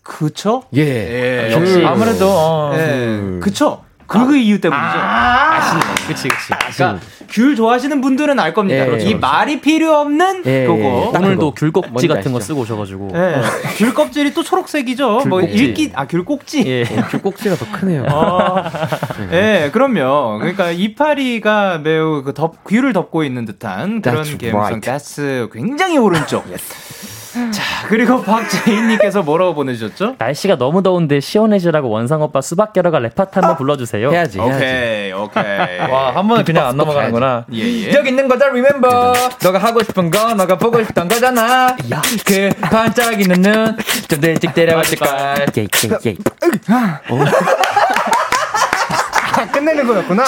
[0.04, 0.64] 그쵸?
[0.76, 0.82] 예.
[0.82, 1.52] 예.
[1.52, 1.84] 역시.
[1.86, 3.40] 아무래도 어, 예.
[3.42, 3.85] 그쵸?
[4.08, 4.88] 그 이유 때문이죠.
[4.98, 5.82] 아 시네.
[6.08, 6.54] 그치, 그치.
[6.78, 8.82] 그러니까 귤 좋아하시는 분들은 알 겁니다.
[8.84, 11.10] 예, 그렇죠, 이 말이 필요 없는 예, 그거.
[11.14, 11.54] 딱 오늘도.
[11.56, 12.40] 귤꼭지 뭔지 같은 거?
[12.40, 13.12] 쓰고 오셔가지고.
[13.16, 13.42] 예.
[13.78, 15.22] 귤 껍질이 또 초록색이죠.
[15.28, 15.42] 뭐.
[15.42, 16.64] 읽기 아 귤 꼭지.
[16.68, 16.84] 예.
[17.10, 18.04] 귤 꼭지가 더 크네요.
[18.12, 18.64] 어,
[19.32, 20.38] 예, 그럼요.
[20.40, 24.60] 그러니까 이파리가 매우 그 덮, 귀를 덮고 있는 듯한 그런 That's 감성.
[24.60, 24.82] right.
[24.88, 26.46] 가스 굉장히 오른쪽.
[27.52, 30.16] 자, 그리고 박재인님께서 뭐라고 보내주셨죠?
[30.18, 34.12] 날씨가 너무 더운데 시원해지라고 원상 오빠 수박 겨러가 랩파트 한번 불러주세요.
[34.12, 34.56] 해야지, 해야지.
[34.56, 35.80] 오케이, 오케이.
[35.92, 37.46] 와, 한 번은 그냥 안 넘어가는구나.
[37.54, 37.94] 예, 예.
[37.94, 39.14] 여기 있는 거다 remember.
[39.44, 41.76] 너가 하고 싶은 거, 너가 보고 싶던 거잖아.
[42.26, 45.08] 그 반짝이는 눈, 좀 일찍 데려왔을걸.
[45.58, 45.68] 예, 예,
[46.06, 46.16] 예.
[49.38, 50.24] 아, 끝내는 거였구나.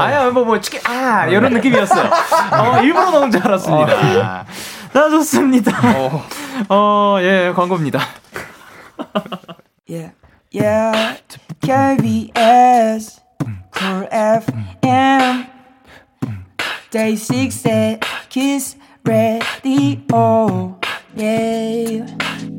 [0.00, 2.08] 아야, 뭐, 뭐, 치킨, 아, 이런 느낌이었어요.
[2.52, 4.44] 어, 일부러 넣은 줄 알았습니다.
[4.92, 5.72] 자, 좋습니다.
[6.68, 8.00] 어, 예, 광고입니다.
[9.88, 10.12] Yeah,
[10.52, 11.18] yeah.
[11.60, 13.20] KBS,
[13.74, 15.46] Cool FM,
[16.90, 17.98] Day6
[18.28, 20.78] Kiss the Radio.
[21.16, 22.51] Yeah.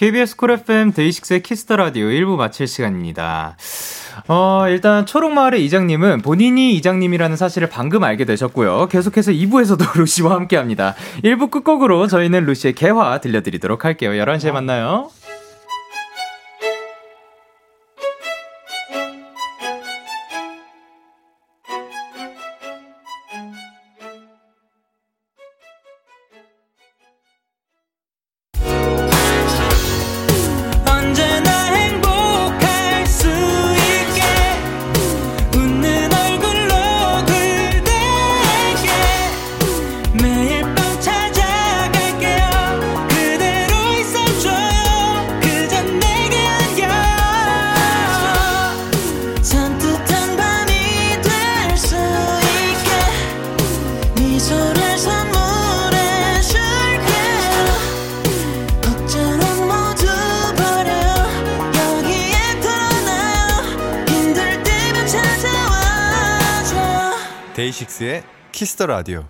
[0.00, 3.58] KBS 쿨 FM 데이식스의 키스 더 라디오 1부 마칠 시간입니다.
[4.28, 8.88] 어, 일단 초록마을의 이장님은 본인이 이장님이라는 사실을 방금 알게 되셨고요.
[8.88, 10.94] 계속해서 2부에서도 루시와 함께 합니다.
[11.22, 14.12] 1부 끝곡으로 저희는 루시의 개화 들려드리도록 할게요.
[14.12, 15.10] 11시에 만나요.
[68.60, 69.24] 키스 더 라디오.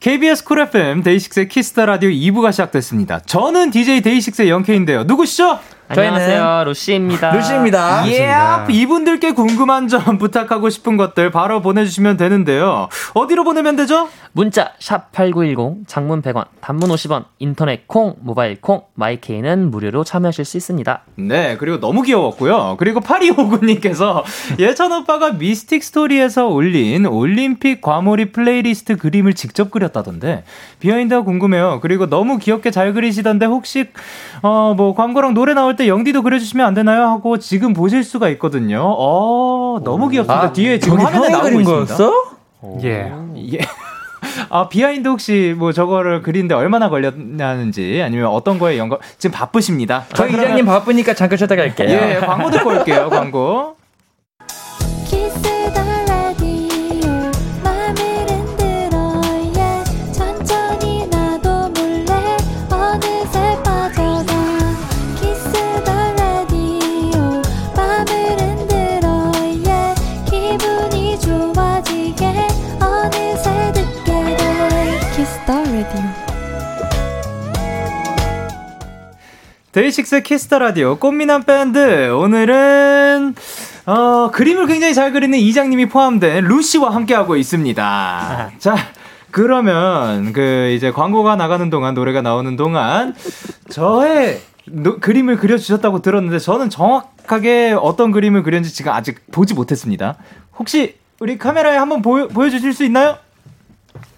[0.00, 3.20] KBS 쿨 FM 데이식스의 키스 더 라디오 2부가 시작됐습니다.
[3.20, 5.04] 저는 DJ 데이식스의 영케인데요.
[5.04, 5.60] 누구시죠?
[5.86, 7.32] 안녕하세요, 루시입니다.
[7.32, 8.08] 루시입니다.
[8.08, 12.88] 예, 이분들께 궁금한 점 부탁하고 싶은 것들 바로 보내주시면 되는데요.
[13.12, 14.08] 어디로 보내면 되죠?
[14.32, 20.56] 문자 샵 #8910 장문 100원, 단문 50원, 인터넷 콩, 모바일 콩, 마이케이는 무료로 참여하실 수
[20.56, 21.02] 있습니다.
[21.16, 22.76] 네, 그리고 너무 귀여웠고요.
[22.78, 24.24] 그리고 8259님께서
[24.58, 30.44] 예찬 오빠가 미스틱 스토리에서 올린 올림픽 과몰입 플레이리스트 그림을 직접 그렸다던데
[30.80, 31.80] behind가 궁금해요.
[31.82, 33.90] 그리고 너무 귀엽게 잘 그리시던데 혹시
[34.42, 37.02] 어 뭐 광고랑 노래 나올 때 영디도 그려주시면 안 되나요?
[37.04, 38.82] 하고 지금 보실 수가 있거든요.
[38.84, 40.42] 어 너무 귀엽습니다.
[40.46, 41.96] 아, 뒤에 지금 저기 화면에 형이 나오고 그림 있습니다.
[41.96, 42.12] 거였어?
[42.84, 43.12] 예.
[43.52, 43.58] 예.
[44.50, 50.04] 아, behind 혹시 뭐 저거를 그리는데 얼마나 걸렸냐는지 아니면 어떤 거에 연관, 지금 바쁘십니다.
[50.14, 51.88] 저희 이장님 바쁘니까 잠깐 쉬었다 갈게요.
[51.90, 53.76] 예, 광고 듣고 올게요, 광고.
[79.74, 83.34] 데이식스 키스 더 라디오 꽃미남 밴드 오늘은
[83.86, 88.52] 어, 그림을 굉장히 잘 그리는 이장님이 포함된 루시와 함께하고 있습니다.
[88.58, 88.76] 자,
[89.32, 93.16] 그러면 그 이제 광고가 나가는 동안 노래가 나오는 동안
[93.68, 100.18] 저의 노- 그림을 그려주셨다고 들었는데 저는 정확하게 어떤 그림을 그렸는지 지금 아직 보지 못했습니다.
[100.56, 103.18] 혹시 우리 카메라에 한번 보여, 보여주실 수 있나요?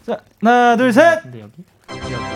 [0.07, 1.23] 자, 하나, 둘, 셋!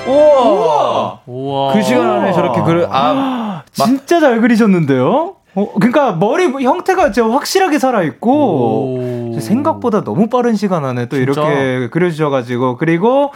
[0.06, 1.20] 우와!
[1.26, 1.72] 우와.
[1.74, 5.34] 그 시간 안에 저렇게 그려, 아, 진짜 잘 그리셨는데요?
[5.54, 11.42] 어, 그러니까 머리 형태가 진짜 확실하게 살아있고 생각보다 너무 빠른 시간 안에 또 진짜?
[11.42, 13.32] 이렇게 그려주셔가지고 그리고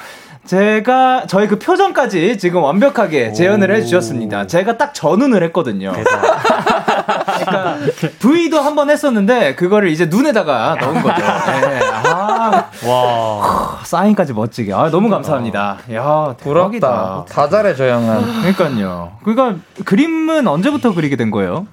[0.47, 4.47] 제가 저희 그 표정까지 지금 완벽하게 재현을 해주셨습니다.
[4.47, 5.93] 제가 딱 전운을 했거든요.
[5.93, 7.79] 그러니까
[8.21, 11.17] V도 한 번 했었는데 그거를 이제 눈에다가 넣은 거죠.
[11.23, 11.81] 네.
[12.05, 12.24] 아,
[12.87, 13.81] 와.
[13.85, 14.73] 사인까지 멋지게.
[14.73, 15.79] 아, 너무 감사합니다.
[15.93, 16.89] 야, 대박이다.
[16.89, 17.25] 부럽다.
[17.29, 18.43] 다 잘해, 저 형은.
[18.55, 19.13] 그러니까요.
[19.25, 21.67] 그러니까 그림은 언제부터 그리게 된 거예요?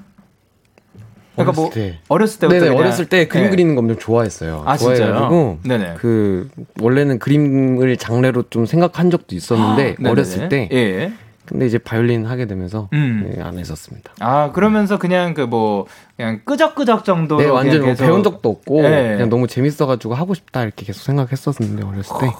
[1.36, 2.00] 그러니까 뭐 어렸을 때.
[2.10, 3.50] 어렸을 때부터 네네, 그냥- 어렸을 때 그림 네.
[3.50, 4.64] 그리는 거 엄청 좋아했어요.
[4.66, 4.98] 아, 진짜요?
[4.98, 5.94] 좋아해가지고 네네.
[5.98, 6.50] 그
[6.82, 10.10] 원래는 그림을 장르로 좀 생각한 적도 있었는데 네네네.
[10.10, 10.68] 어렸을 때.
[10.72, 11.14] 예.
[11.52, 13.30] 근데 이제 바이올린 하게 되면서 음.
[13.36, 14.12] 네, 안 했었습니다.
[14.20, 15.86] 아 그러면서 그냥 그 뭐
[16.16, 17.38] 그냥 끄적끄적 정도.
[17.38, 19.14] 네, 완전 뭐 배운 적도 없고 네.
[19.16, 22.32] 그냥 너무 재밌어가지고 하고 싶다 이렇게 계속 생각했었는데 어렸을 때.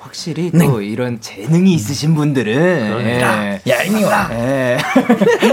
[0.00, 3.60] 확실히 또 이런 재능이 있으신 분들은 예.
[3.66, 4.10] 얄미워.
[4.30, 4.78] 예.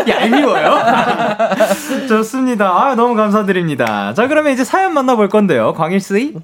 [0.08, 0.78] 얄미워요?
[2.08, 2.70] 좋습니다.
[2.70, 4.14] 아, 너무 감사드립니다.
[4.14, 5.74] 자, 그러면 이제 사연 만나볼 건데요.
[5.74, 6.36] 광일 씨?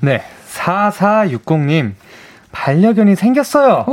[0.00, 0.22] 네.
[0.54, 1.92] 4460님.
[2.66, 3.84] 반려견이 생겼어요.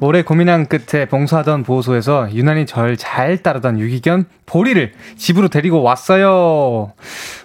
[0.00, 6.92] 오래 고민한 끝에 봉사하던 보호소에서 유난히 절 잘 따르던 유기견 보리를 집으로 데리고 왔어요.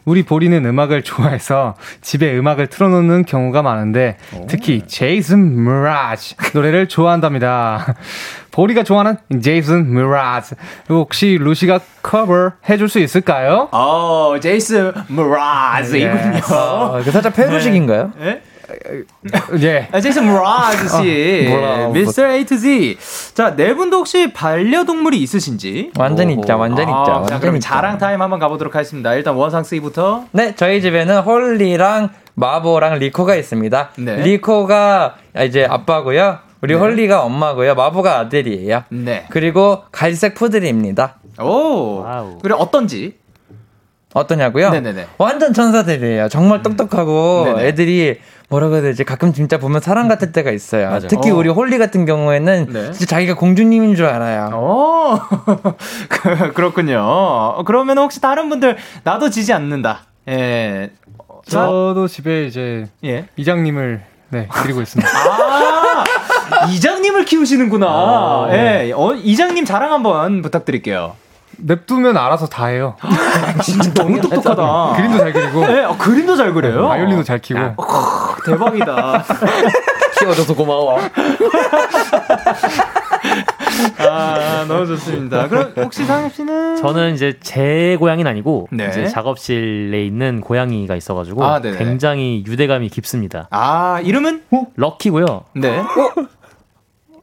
[0.06, 7.95] 우리 보리는 음악을 좋아해서 집에 음악을 틀어놓는 경우가 많은데 특히 제이슨 무라즈 노래를 좋아한답니다.
[8.51, 10.56] 보리가 좋아하는 제이슨 무라즈
[10.89, 13.69] 혹시 루시가 커버 해줄 수 있을까요?
[13.71, 16.41] 어, 제이슨 무라즈 이군요.
[16.49, 18.12] 아, 그 살짝 페루식인가요?
[18.21, 18.41] 예?
[19.62, 19.88] 예.
[19.91, 21.45] 아, 제이슨 무라즈 씨.
[21.49, 22.97] 뭐라, 미스터 A to Z.
[23.34, 25.91] 자, 네 분도 혹시 반려동물이 있으신지?
[25.97, 26.41] 완전 오호.
[26.41, 27.67] 있죠, 완전 있죠, 자, 완전 그럼 있죠.
[27.67, 29.13] 자랑 타임 한번 가보도록 하겠습니다.
[29.15, 30.25] 일단 원상 씨부터.
[30.32, 33.89] 네, 저희 집에는 홀리랑 마보랑 리코가 있습니다.
[33.97, 34.15] 네.
[34.23, 36.39] 리코가 이제 아빠고요.
[36.62, 37.73] 우리 홀리가 엄마고요.
[37.75, 38.84] 마보가 아들이에요.
[38.89, 39.25] 네.
[39.30, 41.15] 그리고 갈색 푸들입니다.
[41.39, 42.01] 오.
[42.04, 42.38] 와우.
[42.39, 43.15] 그래, 어떤지?
[44.13, 44.71] 어떠냐고요?
[44.71, 45.08] 네네네.
[45.17, 46.28] 완전 천사들이에요.
[46.30, 47.67] 정말 똑똑하고 네네.
[47.67, 48.19] 애들이
[48.50, 49.06] 뭐라고 해야 되지?
[49.06, 50.89] 가끔 진짜 보면 사람 같을 때가 있어요.
[50.89, 51.08] 맞아.
[51.08, 51.36] 특히 어.
[51.36, 52.91] 우리 홀리 같은 경우에는 네.
[52.91, 54.50] 진짜 자기가 공주님인 줄 알아요.
[54.54, 55.19] 오,
[56.10, 57.63] 그- 그렇군요.
[57.65, 60.02] 그러면 혹시 다른 분들 나도 지지 않는다.
[60.28, 60.89] 예.
[61.47, 63.26] 자, 저도 집에 이제 예.
[63.38, 65.10] 이장님을 네, 기리고 있습니다.
[65.10, 66.04] 아,
[66.69, 68.47] 이장님을 키우시는구나.
[68.52, 68.91] 예.
[68.93, 71.15] 어, 이장님 자랑 한번 부탁드릴게요.
[71.63, 72.95] 냅두면 알아서 다 해요.
[73.63, 74.93] 진짜 너무 똑똑하다.
[74.97, 76.88] 그림도 잘 그리고 예, 어, 그림도 잘 그려요.
[76.88, 77.60] 바이올린도 잘 키고.
[78.45, 79.24] 대박이다.
[80.19, 81.00] 키워줘서 고마워.
[84.00, 85.47] 아, 너무 좋습니다.
[85.47, 86.76] 그럼 혹시 상엽 씨는?
[86.78, 88.89] 저는 이제 제 고양이는 아니고 네.
[88.89, 91.59] 이제 작업실에 있는 고양이가 있어가지고 아.
[91.62, 93.47] 굉장히 유대감이 깊습니다.
[93.51, 94.43] 아, 이름은?
[94.76, 95.45] 럭키고요.
[95.55, 95.82] 네.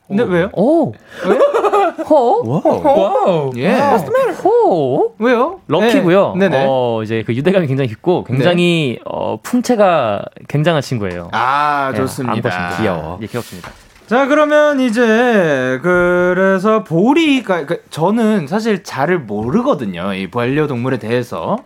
[0.09, 0.48] 근데 왜요?
[0.54, 0.92] 오,
[2.09, 2.42] 호,
[2.82, 3.52] 와우.
[3.56, 3.78] 예.
[4.42, 5.14] 호.
[5.18, 5.61] 왜요?
[5.66, 6.34] 럭키고요.
[6.38, 6.48] 네.
[6.48, 6.66] 네네.
[6.66, 11.28] 어, 이제 그 유대감이 굉장히 깊고 굉장히 어, 풍채가 굉장한 친구예요.
[11.32, 12.34] 아, 예, 좋습니다.
[12.50, 12.76] 싶습니다.
[12.78, 13.18] 귀여워.
[13.20, 13.70] 예, 귀엽습니다.
[14.06, 20.14] 자, 그러면 이제, 그래서 보리가, 그 저는 사실 잘 모르거든요.
[20.14, 21.59] 이 반려동물에 대해서.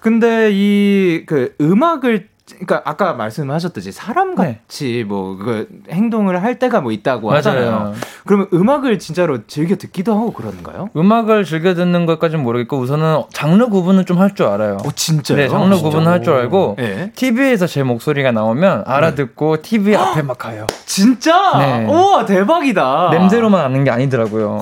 [0.00, 2.28] 근데 이, 그, 음악을,
[2.64, 7.38] 그러니까 아까 말씀하셨듯이 사람 같이 뭐, 그, 행동을 할 때가 뭐 있다고 맞아요.
[7.38, 7.94] 하잖아요.
[8.26, 10.90] 그러면 음악을 진짜로 즐겨 듣기도 하고 그러는가요?
[10.96, 14.76] 음악을 즐겨 듣는 것까지는 모르겠고 우선은 장르 구분은 좀 할 줄 알아요.
[14.84, 15.36] 어, 진짜요?
[15.38, 15.82] 네, 장르 진짜?
[15.90, 17.10] 구분 할줄 알고 네.
[17.16, 20.66] TV에서 제 목소리가 나오면 알아듣고 TV 앞에 막 가요.
[20.86, 21.56] 진짜?
[21.58, 21.86] 네.
[21.86, 23.08] 우와, 대박이다.
[23.12, 24.60] 냄새로만 아는 게 아니더라고요.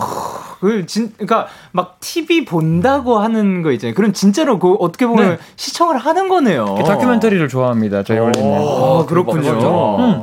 [0.60, 3.94] 그, 진, 그니까, 막, TV 본다고 하는 거 있잖아요.
[3.94, 5.38] 그럼 진짜로 그, 어떻게 보면 네.
[5.56, 6.74] 시청을 하는 거네요.
[6.76, 8.02] 그 다큐멘터리를 좋아합니다.
[8.02, 8.54] 저희 원래는.
[8.56, 9.96] 아, 그렇군요.
[9.98, 10.22] 음.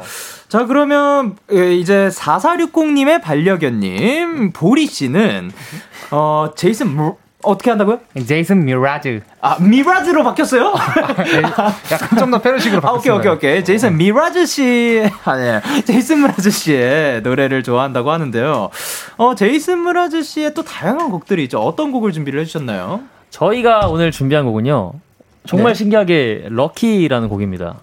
[0.50, 5.52] 자, 그러면, 예, 이제, 4460님의 반려견님, 보리 씨는,
[6.12, 8.00] 어, 제이슨, 무, 어떻게 한다고요?
[8.26, 9.22] 제이슨 미라즈.
[9.42, 10.74] 아, 미라즈로 바뀌었어요?
[11.92, 13.64] 약간 좀 더 페르식으로 아, 오케이, 오케이, 오케이.
[13.64, 18.70] 제이슨 미라즈 씨, 아니, 제이슨 미라즈 씨의 노래를 좋아한다고 하는데요.
[19.18, 21.60] 어, 제이슨 므라즈 씨의 또 다양한 곡들이 있죠.
[21.60, 23.02] 어떤 곡을 준비를 해주셨나요?
[23.30, 24.94] 저희가 오늘 준비한 곡은요.
[25.48, 25.78] 정말 네.
[25.78, 27.76] 신기하게 Lucky라는 곡입니다.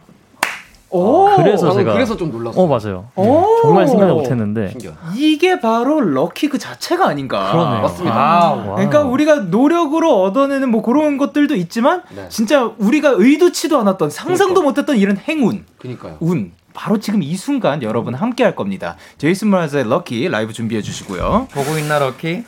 [0.93, 1.25] 오!
[1.37, 2.63] 그래서 방금 제가 그래서 좀 놀랐어요.
[2.63, 3.05] 어 맞아요.
[3.17, 3.61] 오!
[3.63, 4.75] 정말 생각을 못했는데
[5.17, 7.51] 이게 바로 Lucky 그 자체가 아닌가.
[7.53, 7.83] 그러네요.
[7.83, 8.17] 맞습니다.
[8.17, 8.75] Wow.
[8.77, 12.27] 그러니까 우리가 노력으로 얻어내는 뭐 그런 것들도 있지만 네.
[12.29, 16.17] 진짜 우리가 의도치도 않았던 상상도 못했던 이런 행운, 그니까요.
[16.21, 16.53] 운.
[16.75, 18.97] 바로 지금 이 순간 여러분 함께 할 겁니다.
[19.19, 21.49] 제이슨 므라즈의 Lucky 라이브 준비해 주시고요.
[21.53, 22.45] 보고 있나 Lucky?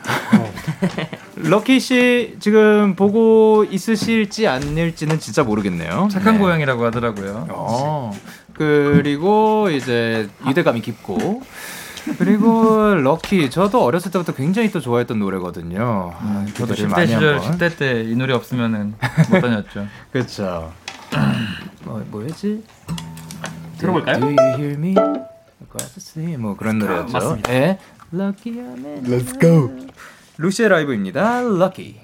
[1.37, 6.09] 럭키 씨 지금 보고 있으실지 아닐지는 진짜 모르겠네요.
[6.11, 6.41] 착한 네.
[6.41, 7.47] 고양이라고 하더라고요.
[7.51, 8.13] 어,
[8.55, 11.43] 그리고 이제 유대감이 깊고
[12.19, 16.13] 그리고 럭키 저도 어렸을 때부터 굉장히 또 좋아했던 노래거든요.
[16.19, 17.59] 아, 저도 기대를 10대 많이 시절 한번.
[17.59, 18.95] 10대 때 이 노래 없으면은
[19.31, 19.87] 못 다녔죠.
[20.13, 20.73] 그렇죠.
[21.85, 22.63] 뭐 뭐였지?
[23.84, 24.20] 들어볼까요?
[24.20, 24.92] Do you hear me?
[25.62, 26.38] Across the sea.
[26.38, 27.12] 뭐 그런 노래였죠.
[27.12, 27.54] 맞습니다.
[27.54, 27.78] 예.
[28.12, 29.70] Lucky I'm in Let's go.
[30.38, 31.42] 루시의 라이브입니다.
[31.42, 31.96] Lucky.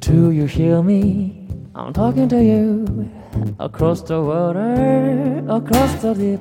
[0.00, 1.46] Do you hear me?
[1.74, 3.08] I'm talking to you
[3.60, 6.40] across the water, across the deep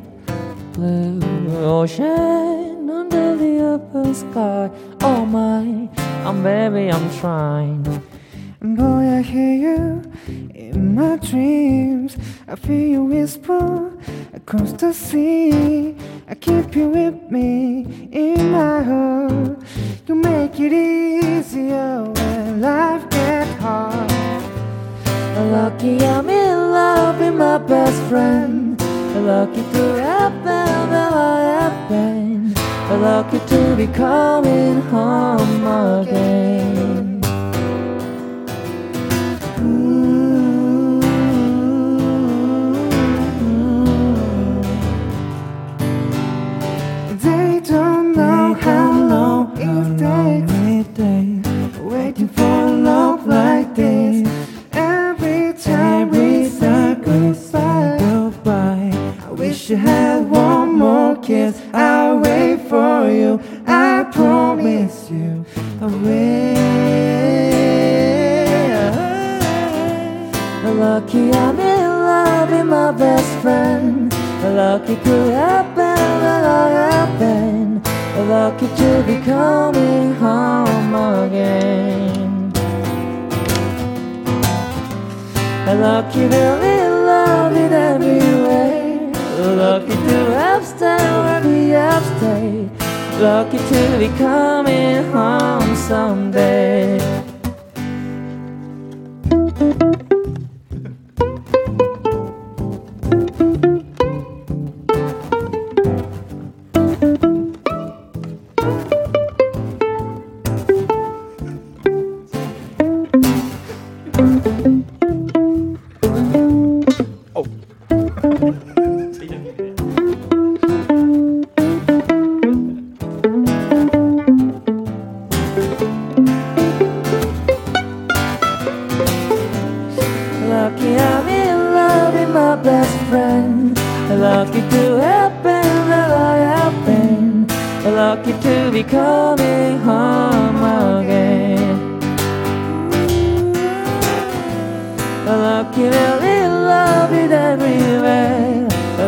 [0.73, 1.19] blue
[1.63, 4.71] ocean, under the open sky.
[5.01, 5.89] Oh my,
[6.25, 7.83] I'm baby, I'm trying.
[8.62, 10.02] Boy, I hear you
[10.54, 12.16] in my dreams.
[12.46, 13.90] I feel you whisper
[14.32, 15.96] across the sea.
[16.28, 19.58] I keep you with me in my heart.
[20.06, 24.08] You make it easier when life gets hard.
[25.50, 28.80] Lucky I'm in love with my best friend.
[29.26, 32.54] Lucky to happen where I have been.
[33.02, 37.01] Lucky to be coming home again.
[61.72, 63.40] I'll wait for you.
[63.66, 65.44] I promise you.
[65.80, 66.52] I will.
[70.78, 74.12] Lucky I'm in love with my best friend.
[74.42, 76.02] Lucky could happen
[77.02, 77.82] have been.
[78.28, 82.52] Lucky to be coming home again.
[85.66, 89.12] Lucky in love in every way.
[89.38, 92.68] Lucky to have down the upstate.
[93.20, 96.98] Lucky to be coming home someday.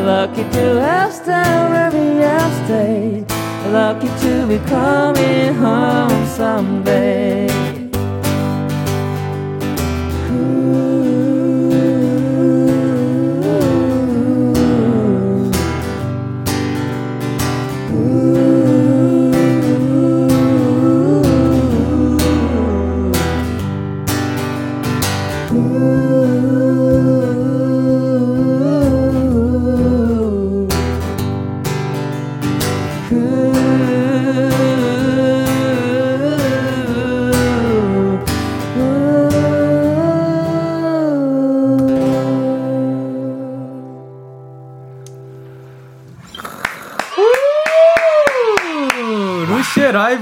[0.05, 3.25] Lucky to have stayed where we have stayed.
[3.71, 7.54] Lucky to be coming home someday.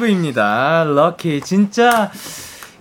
[0.02, 0.84] 라이브입니다.
[0.84, 1.40] 럭키.
[1.42, 2.10] 진짜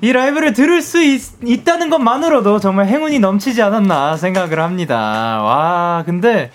[0.01, 1.22] 이 라이브를 들을 수 있,
[1.63, 4.97] 다는 것만으로도 정말 행운이 넘치지 않았나 생각을 합니다.
[5.43, 6.51] 와, 근데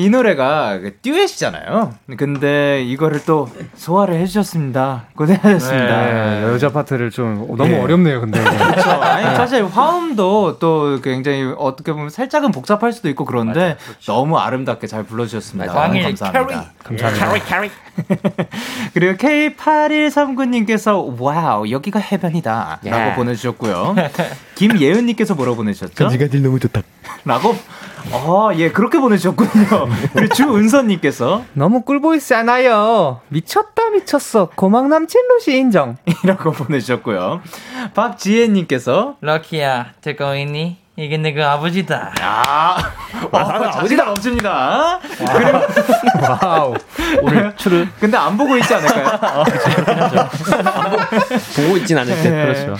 [0.00, 1.92] 이 노래가 그 듀엣이잖아요.
[2.16, 5.04] 근데 이거를 또 소화를 해주셨습니다.
[5.14, 6.02] 고생하셨습니다.
[6.06, 7.78] 네, 여자 파트를 좀 너무 예.
[7.80, 8.40] 어렵네요, 근데.
[8.42, 8.90] 그렇죠.
[8.92, 13.76] 아니 사실 화음도 또 굉장히 어떻게 보면 살짝은 복잡할 수도 있고 그런데
[14.06, 15.70] 너무 아름답게 잘 불러주셨습니다.
[15.70, 16.70] 광일 감사합니다.
[16.82, 17.60] 감사합니다.
[18.94, 23.14] 그리고 K8139님께서 wow 여기가 해변이다 라고 야.
[23.14, 23.96] 보내주셨고요.
[24.60, 26.08] 김예은님께서 뭐라고 보내주셨죠?
[26.28, 26.82] 딜 너무 좋다.
[27.24, 27.56] 라고
[28.12, 29.88] 어, 예 그렇게 보내주셨군요.
[30.12, 33.20] 그리고 주은선님께서 너무 꿀voice잖아요.
[33.28, 34.50] 미쳤다 미쳤어.
[34.54, 35.96] 고막 남친 루시 인정.
[36.24, 37.40] 이라고 보내주셨고요.
[37.94, 40.76] 박지혜님께서 Lucky야, 듣고 있니?
[41.00, 42.12] 이게 내 그 아버지다.
[42.20, 42.76] 아,
[43.30, 44.98] 어, 자신감 넘칩니다.
[45.00, 45.58] 그리고
[46.42, 46.74] wow.
[47.22, 49.44] 오늘 추를 근데 안 보고 있지 않을까요?
[51.56, 52.30] 보고 있진 않을 때.
[52.30, 52.42] 네.
[52.46, 52.74] 그렇죠.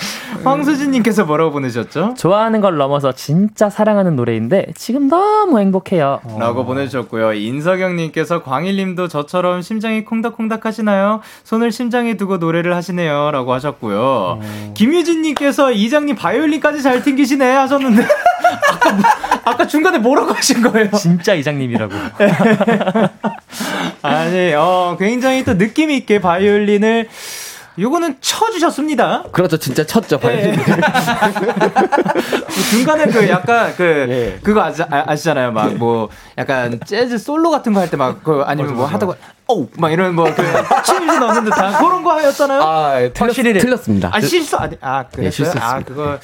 [0.44, 2.14] 황수진님께서 뭐라고 보내셨죠?
[2.18, 6.20] 좋아하는 걸 넘어서 진짜 사랑하는 노래인데 지금 너무 행복해요.
[6.38, 7.32] 라고 보내주셨고요.
[7.34, 11.20] 인석영님께서 광일님도 저처럼 심장이 콩닥콩닥 하시나요?
[11.44, 13.30] 손을 심장에 두고 노래를 하시네요.
[13.30, 14.40] 라고 하셨고요.
[14.74, 18.06] 김유진님께서 이장님 바이올린까지 잘 튕기시네 하셨는데,
[18.70, 19.04] 아까, 뭐-
[19.44, 20.90] 아까 중간에 뭐라고 하신 거예요?
[20.92, 21.92] 진짜 이장님이라고.
[24.02, 27.08] 아니, 어, 굉장히 또 느낌 있게 바이올린을,
[27.78, 29.24] 요거는 쳐주셨습니다.
[29.32, 29.56] 그렇죠.
[29.56, 30.18] 진짜 쳤죠.
[30.24, 30.54] 예.
[32.70, 37.80] 중간에 그 약간 그 그거 아시, 아, 시잖아요 막 뭐 약간 재즈 솔로 같은 거
[37.80, 39.14] 할 때 막 그 아니면 뭐 하다가
[39.46, 40.34] 어막 이런 뭐그
[40.84, 42.60] 침즈 넣는 듯한 그런 거 하였잖아요.
[42.62, 44.10] 아, 예, 틀렸, 틀렸습니다.
[44.12, 45.26] 아 실수 아니 아 그랬어요.
[45.26, 45.76] 예, 실수했습니다.
[45.76, 46.18] 아 그거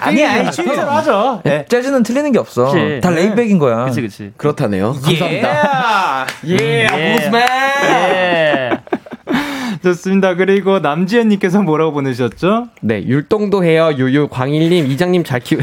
[0.00, 1.42] 아니 아니 취미대로 하죠.
[1.46, 1.64] 예.
[1.68, 2.70] 재즈는 틀리는 게 없어.
[2.72, 3.00] 그치.
[3.02, 3.84] 다 레이백인 거야.
[3.84, 4.32] 그치 그치.
[4.36, 4.94] 그렇다네요.
[5.02, 6.26] 감사합니다.
[6.48, 7.16] 예, 예.
[7.18, 7.42] 보스맨.
[7.84, 8.75] 예.
[9.86, 10.34] 좋습니다.
[10.34, 12.68] 그리고 남지현님께서 뭐라고 보내주셨죠?
[12.80, 13.90] 네, 율동도 해요.
[13.96, 15.60] 유유 광일님, 이장님 잘 키우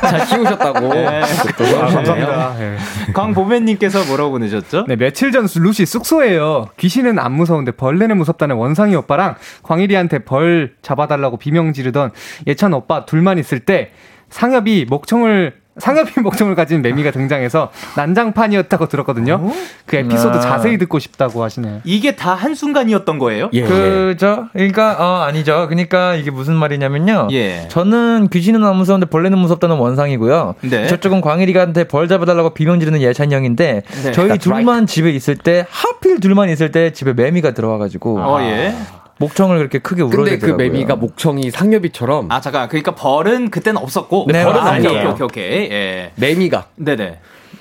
[0.00, 0.94] 잘 키우셨다고.
[0.94, 1.22] 네.
[1.58, 1.86] 또 아.
[1.86, 2.56] 감사합니다.
[2.60, 2.76] 예.
[3.12, 4.84] 광보배님께서 뭐라고 보내셨죠?
[4.86, 6.68] 네, 며칠 전 루시 숙소에요.
[6.78, 12.12] 귀신은 안 무서운데 벌레는 무섭다는 원상이 오빠랑 광일이한테 벌 잡아달라고 비명 지르던
[12.46, 13.90] 예찬 오빠 둘만 있을 때
[14.30, 19.50] 상엽이 목청을 상엽이 목청을 가진 매미가 등장해서 난장판이었다고 들었거든요.
[19.86, 20.40] 그 에피소드 아.
[20.40, 21.80] 자세히 듣고 싶다고 하시네요.
[21.84, 23.50] 이게 다 한순간이었던 거예요?
[23.54, 23.64] 예, 예.
[23.64, 24.48] 그죠?
[24.52, 25.66] 그러니까 어 아니죠.
[25.68, 27.28] 그러니까 이게 무슨 말이냐면요.
[27.32, 27.66] 예.
[27.68, 30.54] 저는 귀신은 안 무서운데 벌레는 무섭다는 원상이고요.
[30.62, 30.86] 네.
[30.86, 34.12] 저쪽은 광일이한테 벌 잡아달라고 비명 지르는 예찬이 형인데 네.
[34.12, 38.40] 저희 That's 둘만 집에 있을 때 하필 둘만 있을 때 집에 매미가 들어와 가지고 어,
[38.42, 38.74] 예.
[39.18, 40.56] 목청을 그렇게 크게 근데 그 울어대더라고요.
[40.56, 42.68] 매미가 목청이 상엽이처럼 아, 잠깐.
[42.68, 44.26] 그러니까 벌은 그때는 없었고.
[44.28, 44.60] 네, 벌은.
[44.60, 44.90] 아니에요.
[44.90, 45.70] 오케이, 오케이, 오케이.
[45.70, 46.12] 예.
[46.16, 47.18] 매미가 네네.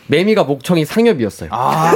[0.07, 1.49] 매미가 목청이 상엽이었어요.
[1.51, 1.91] 아,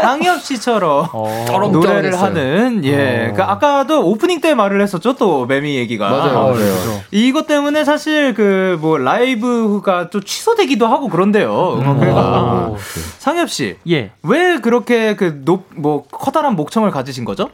[0.00, 1.08] 상엽 씨처럼
[1.46, 2.20] 저런 노래를.
[2.20, 3.32] 하는, 예.
[3.34, 6.10] 그 아까도 오프닝 때 말을 했었죠, 또, 매미 얘기가.
[6.10, 6.54] 맞아요, 아, 맞아요.
[6.54, 7.02] 그렇죠.
[7.10, 12.72] 이것 때문에 사실 그, 뭐, 라이브가 좀 취소되기도 하고 그런데요, 음악회가.
[13.18, 13.76] 상엽 씨.
[13.88, 14.10] 예.
[14.22, 17.48] 왜 그렇게 그 높, 뭐, 커다란 목청을 가지신 거죠?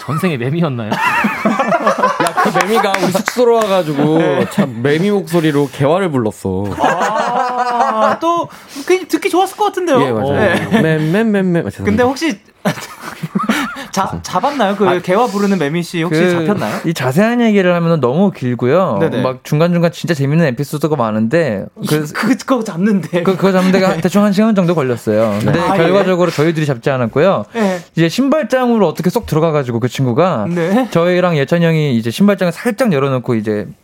[0.00, 0.90] 전생에 매미였나요?
[0.90, 6.64] 야, 그 매미가 우리 숙소로 와가지고 참 매미 목소리로 개화를 불렀어.
[6.78, 7.49] 아,
[8.18, 8.48] 또,
[8.86, 10.00] 괜히 듣기 좋았을 것 같은데요?
[10.02, 10.34] 예, 맞아요.
[10.34, 10.80] 네.
[10.82, 11.70] 맴맴맴맴.
[11.84, 12.38] 근데 혹시
[13.92, 14.76] 자, 잡았나요?
[14.76, 16.80] 그 개화 부르는 매미 씨 혹시 그, 잡혔나요?
[16.84, 18.98] 이 자세한 얘기를 하면 너무 길고요.
[19.00, 19.22] 네네.
[19.22, 23.22] 막 중간중간 진짜 재밌는 에피소드가 많은데 그, 그, 그거 잡는데.
[23.22, 25.38] 그, 그거 잡는 데가 대충 한 시간 정도 걸렸어요.
[25.42, 25.78] 근데 아, 예.
[25.78, 27.46] 결과적으로 저희들이 잡지 않았고요.
[27.56, 27.80] 예.
[27.96, 30.88] 이제 신발장으로 어떻게 쏙 들어가가지고 그 친구가 네.
[30.90, 33.74] 저희랑 예찬 형이 이제 신발장을 살짝 열어놓고 이제 저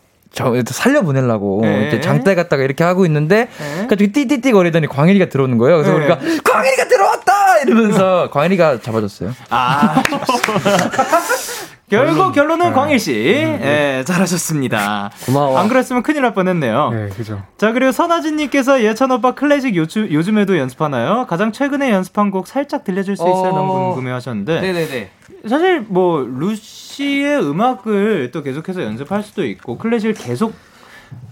[0.71, 1.89] 살려 보내려고 네.
[1.89, 3.81] 이제 장대 갔다가 이렇게 하고 있는데 네.
[3.83, 5.77] 갑자기 띠띠띠 거리더니 광일이가 들어오는 거예요.
[5.79, 6.05] 그래서 네.
[6.05, 9.35] 우리가 광일이가 들어왔다 이러면서 광일이가 잡아줬어요.
[9.51, 10.03] 아.
[11.89, 13.13] 결국 결론은 광일 씨.
[13.15, 15.11] 예, 잘하셨습니다.
[15.27, 15.57] 고마워.
[15.59, 16.91] 안 그랬으면 큰일 날 뻔했네요.
[16.91, 17.43] 네, 그죠.
[17.59, 21.27] 자, 그리고 선아진 님께서 예찬 오빠 클래식 요즘, 요즘에도 연습하나요?
[21.29, 23.51] 가장 최근에 연습한 곡 살짝 들려줄 수 있어요?
[23.51, 23.55] 어.
[23.55, 24.61] 너무 궁금해 하셨는데.
[24.61, 25.11] 네네네.
[25.49, 30.55] 사실 뭐, 루시의 음악을 또 계속해서 연습할 수도 있고, 클래식을 계속,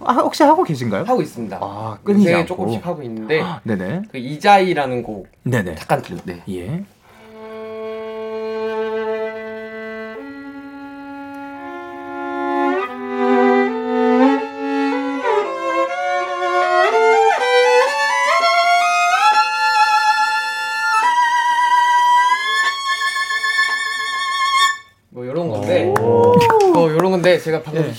[0.04, 1.02] 아, 혹시 하고 계신가요?
[1.02, 1.58] 하고 있습니다.
[1.60, 2.46] 아, 끊이지 않고.
[2.46, 4.02] 조금씩 하고 있는데 네네.
[4.12, 5.74] 그 이자이라는 곡 네네.
[5.74, 6.20] 잠깐 들려.
[6.24, 6.42] 네.
[6.48, 6.84] 예.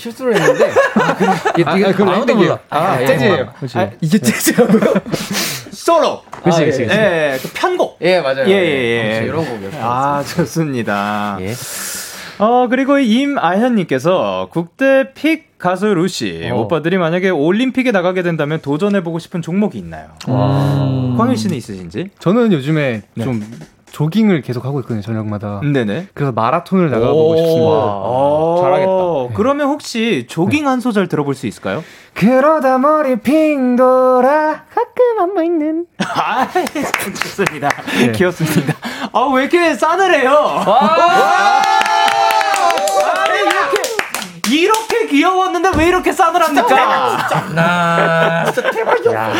[0.06, 0.70] 실수를 했는데.
[0.94, 1.30] 아, 그래.
[1.58, 2.34] 이게, 아, 이게 그건 아무도.
[2.36, 2.58] 몰라.
[2.70, 3.06] 아, 예.
[3.06, 3.46] 재즈예요.
[3.74, 4.94] 아, 아, 이게 재즈라고요?
[5.72, 6.22] 솔로.
[6.42, 6.94] 그치, 그치, 그치.
[6.94, 7.98] 예, 예, 그 편곡.
[8.02, 8.46] 예, 맞아요.
[8.48, 9.24] 예, 예, 예.
[9.24, 9.82] 이런 곡이었어요.
[9.82, 11.38] 아, 좋습니다.
[11.40, 11.52] 예.
[12.38, 16.50] 어, 그리고 임아현님께서 국대 픽 가수 루시.
[16.52, 16.56] 어.
[16.60, 20.08] 오빠들이 만약에 올림픽에 나가게 된다면 도전해보고 싶은 종목이 있나요?
[20.26, 22.10] 광일 씨는 있으신지?
[22.18, 23.42] 저는 요즘에 좀
[24.00, 25.62] 조깅을 계속 하고 있거든요, 저녁마다.
[25.62, 26.08] 네네.
[26.12, 27.66] 그래서 마라톤을 나가보고 싶습니다.
[27.66, 29.34] 어, 잘하겠다.
[29.34, 31.82] 그러면 혹시 조깅 한 소절 들어볼 수 있을까요?
[32.12, 36.46] 그러다 머리 핑 돌아 가끔 안보 있는 아,
[37.22, 37.70] 좋습니다.
[37.98, 38.12] 네.
[38.12, 38.74] 귀엽습니다.
[39.14, 40.30] 아, 왜 이렇게 싸늘해요?
[40.30, 41.62] 와!
[44.50, 46.66] 이렇게, 귀여웠는데 왜 이렇게 싸늘합니까?
[47.28, 49.32] 진짜 나 진짜 대박이야.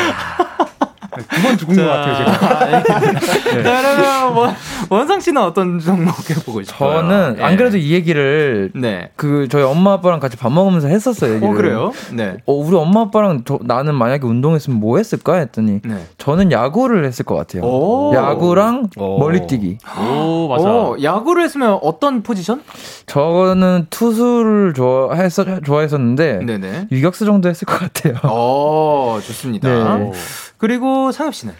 [1.23, 2.67] 두번 죽은 것 같아요, 제가.
[3.57, 3.63] 네.
[3.63, 4.55] 그러면 원,
[4.91, 7.03] 원상 씨는 어떤 종목 해보고 싶어요?
[7.03, 7.57] 저는 안 예.
[7.57, 9.11] 그래도 이 얘기를 네.
[9.17, 11.35] 그 저희 엄마 아빠랑 같이 밥 먹으면서 했었어요.
[11.35, 11.49] 얘기를.
[11.49, 11.93] 어, 그래요?
[12.13, 12.37] 네.
[12.47, 16.07] 어, 우리 엄마 아빠랑 저, 나는 만약에 운동했으면 뭐 했을까 했더니 네.
[16.19, 17.63] 저는 야구를 했을 것 같아요.
[17.63, 18.13] 오.
[18.15, 19.19] 야구랑 오.
[19.19, 19.79] 멀리뛰기.
[19.99, 20.65] 오, 맞아.
[20.69, 22.63] 어, 야구를 했으면 어떤 포지션?
[23.07, 26.89] 저는 투수를 좋아했어, 좋아했었는데 네네.
[26.93, 28.15] 유격수 정도 했을 것 같아요.
[28.25, 29.97] 어, 좋습니다.
[29.99, 30.13] 네.
[30.59, 31.55] 그리고 상엽 씨는?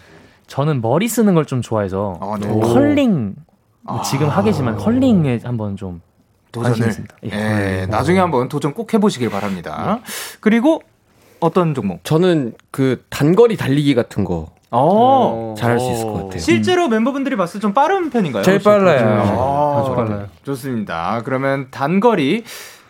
[0.47, 2.47] 저는 머리 쓰는 걸 좀 좋아해서 아, 네.
[2.47, 3.35] 컬링
[3.81, 6.01] 뭐 지금 하겠지만 컬링에 한번 좀
[6.51, 6.91] 도전을.
[7.25, 7.29] 예.
[7.81, 9.99] 예, 나중에 한번 도전 꼭 해보시길 바랍니다.
[10.39, 10.81] 그리고
[11.39, 12.03] 어떤 종목?
[12.03, 16.39] 저는 그 단거리 달리기 같은 거 어, 잘할 수 있을 것 같아요.
[16.39, 18.43] 실제로 멤버분들이 봤을 때 좀 빠른 편인가요?
[18.43, 19.21] 제일 빨라요.
[19.37, 20.27] 아, 아주 빨라요.
[20.43, 21.21] 좋습니다.
[21.23, 22.43] 그러면 단거리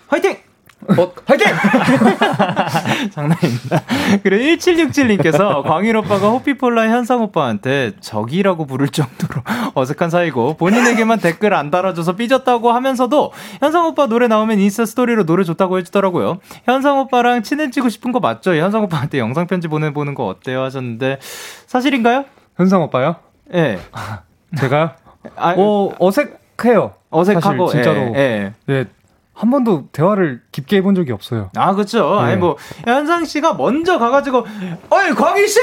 [0.08, 0.38] 화이팅!
[0.86, 1.48] 어, 화이팅!
[3.12, 3.82] 장난입니다.
[4.24, 9.42] 그리고 1767님께서 광일 오빠가 호피폴라 현상 오빠한테 적이라고 부를 정도로
[9.74, 15.44] 어색한 사이고 본인에게만 댓글 안 달아줘서 삐졌다고 하면서도 현상 오빠 노래 나오면 인스타 스토리로 노래
[15.44, 16.40] 좋다고 해주더라고요.
[16.66, 18.54] 현상 오빠랑 친해지고 싶은 거 맞죠?
[18.56, 20.62] 현상 오빠한테 영상 편지 보내보는 거 어때요?
[20.64, 21.18] 하셨는데
[21.66, 22.26] 사실인가요?
[22.56, 23.18] 현상 오빠요?
[23.54, 23.62] 예.
[23.62, 23.80] 네.
[24.58, 24.92] 제가요?
[25.36, 26.94] 아, 어, 어색해요.
[27.10, 28.14] 어색하고 사실 진짜로.
[28.16, 28.54] 예, 예.
[28.66, 28.86] 네.
[29.38, 31.52] 한 번도 대화를 깊게 해본 적이 없어요.
[31.56, 32.16] 아, 그쵸.
[32.22, 32.26] 네.
[32.32, 34.48] 아니, 뭐, 현상 씨가 먼저 가가지고,
[34.90, 35.60] 어이, 광희 씨!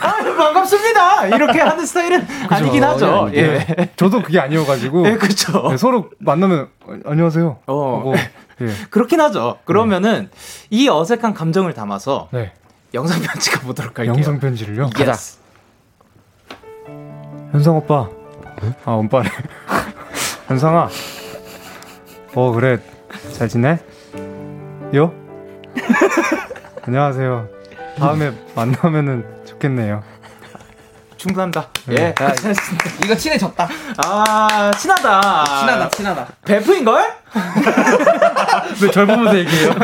[0.00, 1.26] 아, 반갑습니다!
[1.26, 3.28] 이렇게 하는 스타일은 아니긴 하죠.
[3.34, 3.42] 예.
[3.58, 3.92] 네.
[3.96, 5.06] 저도 그게 아니어가지고.
[5.08, 5.68] 예, 그쵸.
[5.68, 7.58] 네, 서로 만나면 어, 안녕하세요.
[7.66, 7.96] 어.
[7.98, 8.14] 하고,
[8.62, 8.70] 예.
[8.88, 9.58] 그렇긴 하죠.
[9.66, 10.30] 그러면은,
[10.70, 12.52] 이 어색한 감정을 담아서, 네.
[12.94, 14.14] 영상 편지 가보도록 할게요.
[14.14, 14.88] 영상 편지를요?
[14.98, 15.38] Yes.
[17.52, 18.08] 현상 오빠.
[18.86, 19.28] 아, 오빠래.
[20.46, 20.88] 현상아.
[22.34, 22.78] 어, 그래.
[23.32, 23.78] 잘 지내?
[24.94, 25.14] 요?
[26.82, 27.48] 안녕하세요.
[27.96, 30.02] 다음에 만나면은 좋겠네요.
[31.16, 31.68] 충분합니다.
[31.88, 31.96] 네.
[32.20, 32.24] 예.
[32.24, 32.32] 야,
[33.04, 33.68] 이거 친해졌다.
[34.04, 35.44] 아, 친하다.
[35.60, 36.26] 친하다, 친하다.
[36.44, 37.18] 베프인걸?
[38.82, 39.74] 왜 절 보면서 얘기해요?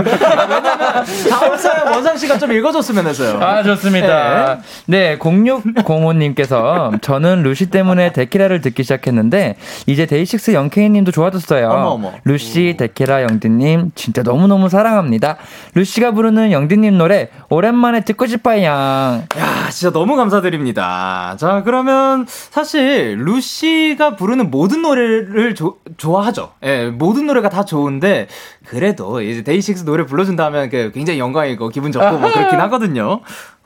[1.29, 3.39] 다음 사연 원상 씨가 좀 읽어줬으면 해서요.
[3.43, 4.59] 아, 좋습니다.
[4.87, 11.69] 네, 0605님께서 저는 루시 때문에 데키라를 듣기 시작했는데 이제 데이식스 영케이님도 좋아졌어요.
[11.69, 12.13] 어머, 어머.
[12.25, 15.37] 루시, 데키라, 영디님 진짜 너무 너무 사랑합니다.
[15.75, 18.65] 루시가 부르는 영디님 노래 오랜만에 듣고 싶어요.
[18.65, 19.23] 야,
[19.71, 21.37] 진짜 너무 감사드립니다.
[21.39, 21.94] 자, 그러면
[22.27, 26.53] 사실 루시가 부르는 모든 노래를 조- 좋아하죠.
[26.63, 28.29] 예, 모든 노래가 다 좋은데
[28.67, 33.21] 그래도 이제 데이식스 노래 불러준다면 그 굉장히 영광이고 기분 좋고 뭐 그렇긴 하거든요.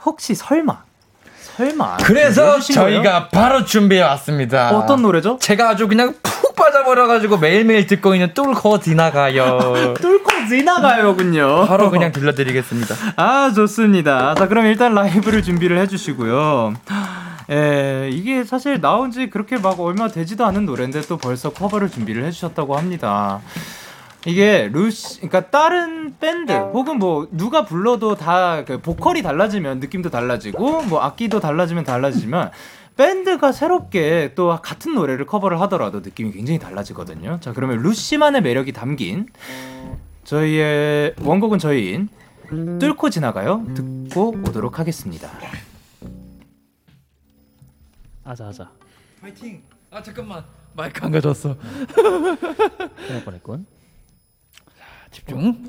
[0.04, 0.82] 혹시 설마
[1.56, 2.60] 설마 그래서 거예요?
[2.60, 4.70] 저희가 바로 준비해 왔습니다.
[4.76, 5.38] 어떤 노래죠?
[5.40, 9.94] 제가 아주 그냥 푹 빠져버려가지고 매일매일 듣고 있는 뚫고 지나가요.
[10.00, 11.66] 뚫고 지나가요군요.
[11.66, 12.94] 바로 그냥 들려드리겠습니다.
[13.16, 14.34] 아, 좋습니다.
[14.36, 16.74] 자, 그럼 일단 라이브를 준비를 해주시고요.
[17.50, 22.24] 예, 이게 사실 나온 지 그렇게 막 얼마 되지도 않은 노래인데 또 벌써 커버를 준비를
[22.24, 23.40] 해주셨다고 합니다.
[24.26, 30.82] 이게 루시, 그러니까 다른 밴드 혹은 뭐 누가 불러도 다 그 보컬이 달라지면 느낌도 달라지고
[30.82, 32.50] 뭐 악기도 달라지면 달라지지만
[32.96, 37.38] 밴드가 새롭게 또 같은 노래를 커버를 하더라도 느낌이 굉장히 달라지거든요.
[37.40, 39.26] 자, 그러면 루시만의 매력이 담긴
[40.24, 42.08] 저희의 원곡은 저희인
[42.80, 43.64] 뚫고 지나가요.
[43.74, 45.30] 듣고 오도록 하겠습니다.
[48.28, 48.70] 하자 하자.
[49.22, 49.62] 파이팅.
[49.90, 51.56] 아 잠깐만 마이크 안 가져왔어.
[51.94, 53.66] 끝날 뻔했군.
[55.10, 55.64] 집중.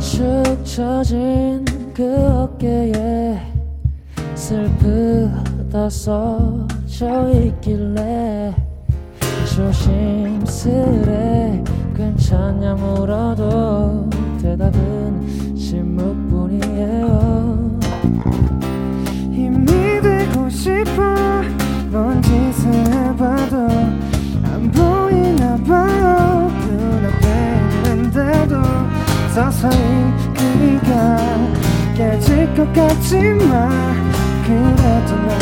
[0.00, 3.40] 축 처진 그 어깨에
[4.34, 8.54] 슬프다 써져 있길래
[9.54, 10.74] 조심스레
[11.96, 14.10] 괜찮냐 물어도
[14.42, 15.03] 대답은
[15.74, 17.80] 침묵뿐이에요.
[19.32, 19.66] 힘이
[20.00, 21.02] 되고 싶어.
[21.90, 23.68] 넌 짓을 해봐도
[24.44, 26.48] 안 보이나 봐요.
[26.64, 27.26] 눈앞에
[27.86, 28.54] 있는데도
[29.34, 29.74] 서서히
[30.34, 31.18] 그리가
[31.96, 33.94] 깨질 것 같지만
[34.44, 35.40] 그래도 난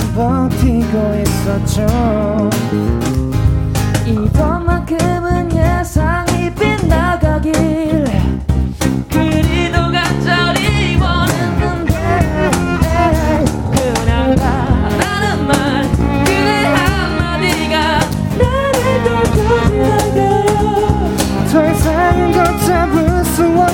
[0.48, 1.86] 버티고 있었죠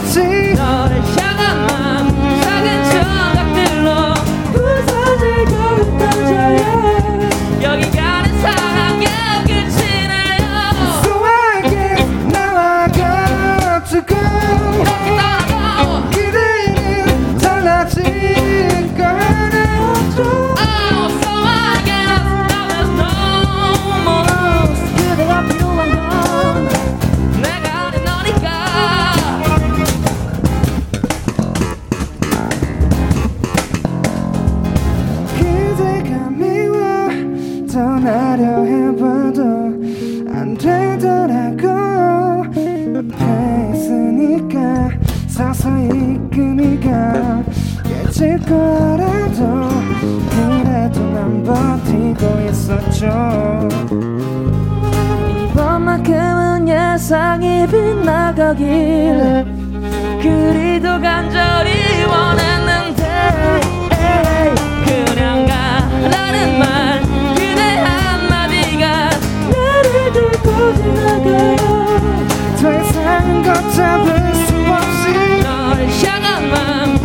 [0.09, 0.48] 수
[58.05, 59.45] 나가길
[60.23, 63.03] 그리도 간절히 원했는데
[64.85, 67.01] 그냥 가라는 말
[67.35, 69.11] 그대 한마디가
[69.51, 71.63] 나를 들고 지나가요.
[72.61, 76.98] 더 이상 걷잡을 수 없이 널 향한 맘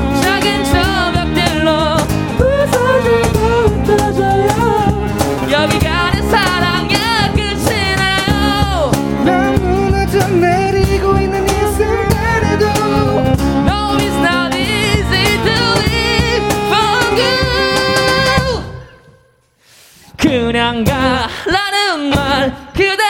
[20.64, 23.03] 그냥 가라는 말 그대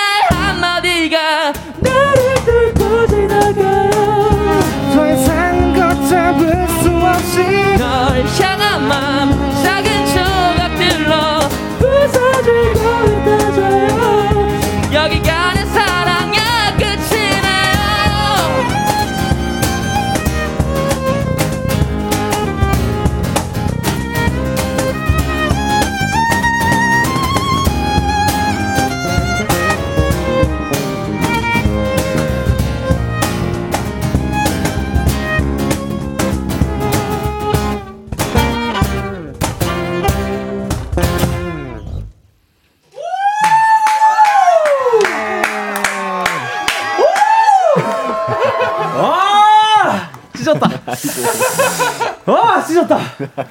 [52.64, 52.98] 찢었다.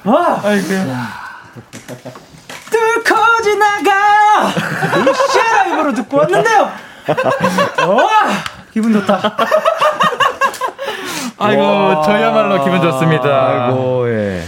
[0.05, 0.67] 아, 아이고.
[2.69, 4.47] 뚫고 지나가!
[5.07, 5.63] 으쌰!
[5.63, 6.71] 라이브로 듣고 왔는데요!
[7.87, 8.09] 와!
[8.73, 9.35] 기분 좋다.
[11.37, 12.01] 아이고, 와.
[12.03, 13.47] 저야말로 기분 좋습니다.
[13.67, 14.43] 아이고, 예.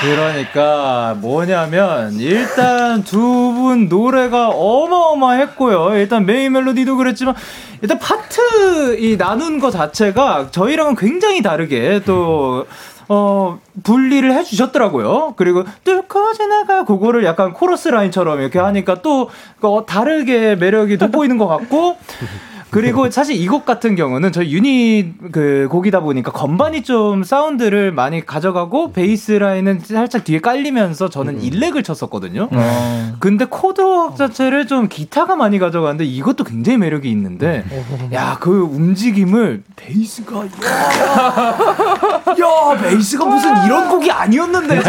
[0.00, 5.96] 그러니까 뭐냐면 일단 두 분 노래가 어마어마했고요.
[5.96, 7.34] 일단 메인 멜로디도 그랬지만
[7.82, 12.66] 일단 파트 이 나눈 거 자체가 저희랑은 굉장히 다르게 또
[13.08, 15.34] 어, 분리를 해주셨더라고요.
[15.36, 19.30] 그리고 뚫고 지나가 그거를 약간 코러스 라인처럼 이렇게 하니까 또
[19.62, 21.96] 어, 다르게 매력이 돋보이는 것 같고
[22.70, 28.92] 그리고 사실 이곡 같은 경우는 저희 유닛 그 곡이다 보니까 건반이 좀 사운드를 많이 가져가고
[28.92, 32.48] 베이스 라인은 살짝 뒤에 깔리면서 저는 일렉을 쳤었거든요.
[32.50, 33.12] 어.
[33.18, 37.64] 근데 chord work 자체를 좀 기타가 많이 가져가는데 이것도 굉장히 매력이 있는데
[38.12, 40.46] 야 그 움직임을 베이스가 야,
[42.40, 44.80] 야 베이스가 무슨 이런 곡이 아니었는데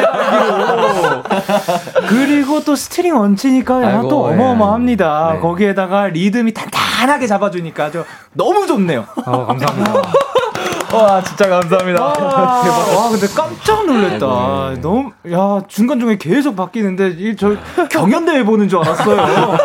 [2.08, 4.34] 그리고 또 string 얹히니까 야, 아이고, 또 예.
[4.34, 5.34] 어마어마합니다.
[5.34, 5.40] 네.
[5.40, 9.06] 거기에다가 리듬이 단단하게 잡아주니까 저 너무 좋네요.
[9.26, 10.02] 어, 감사합니다.
[10.94, 12.04] 와, 진짜 감사합니다.
[12.04, 12.14] 와,
[12.98, 14.82] 와, 근데 깜짝 놀랐다.
[14.82, 17.56] 너무, 야, 중간중간에 계속 바뀌는데, 이, 저,
[17.90, 19.22] 경연 대회 보는 줄 알았어요.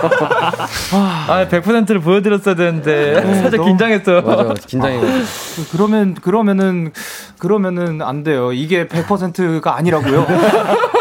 [1.28, 4.22] 아, 100%를 보여드렸어야 되는데 살짝 너무- 긴장했어요.
[4.22, 5.66] 맞아, 긴장해가지고.
[5.72, 6.92] 그러면, 그러면은,
[7.38, 8.52] 그러면은 안 돼요.
[8.52, 10.26] 이게 100%가 아니라고요.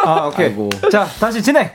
[0.06, 0.54] 아, 오케이.
[0.92, 1.70] 자, 다시 진행!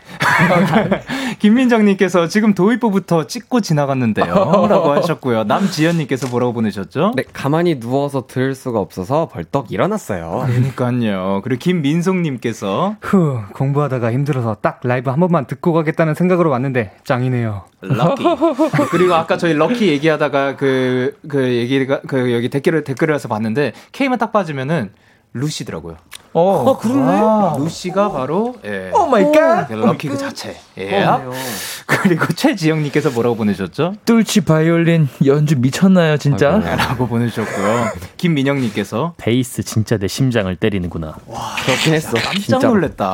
[1.38, 4.26] 김민정님께서 지금 도입부부터 찍고 지나갔는데요.
[4.68, 5.44] 라고 하셨고요.
[5.44, 7.12] 남지연님께서 뭐라고 보내셨죠?
[7.16, 10.46] 네, 가만히 누워서 들을 수가 없어서 벌떡 일어났어요.
[10.46, 11.40] 그러니까요.
[11.44, 17.64] 그리고 김민송님께서 후, 공부하다가 힘들어서 딱 라이브 한 번만 듣고 가겠다는 생각으로 왔는데 짱이네요.
[17.82, 18.24] 럭키.
[18.90, 24.18] 그리고 아까 저희 Lucky 얘기하다가 그, 그 얘기가, 그 여기 댓글을, 댓글을 해서 봤는데, K만
[24.18, 24.90] 딱 빠지면은
[25.32, 25.96] 루시더라고요.
[26.32, 27.58] 어, 그러네.
[27.58, 28.90] 루시가 바로, 예.
[28.94, 29.66] Oh my god.
[29.66, 30.56] 그 Lucky 그 자체.
[30.78, 31.02] 예.
[31.02, 31.32] 어,
[31.86, 33.94] 그리고 최지영 님께서 뭐라고 보내셨죠?
[34.04, 36.58] 뚫치 바이올린 연주 미쳤나요, 진짜?
[36.58, 37.90] 라고 보내주셨고요.
[38.16, 41.16] 김민영 님께서 베이스 진짜 내 심장을 때리는구나.
[41.64, 42.16] 그렇긴 했어.
[42.16, 43.06] 깜짝 놀랐다.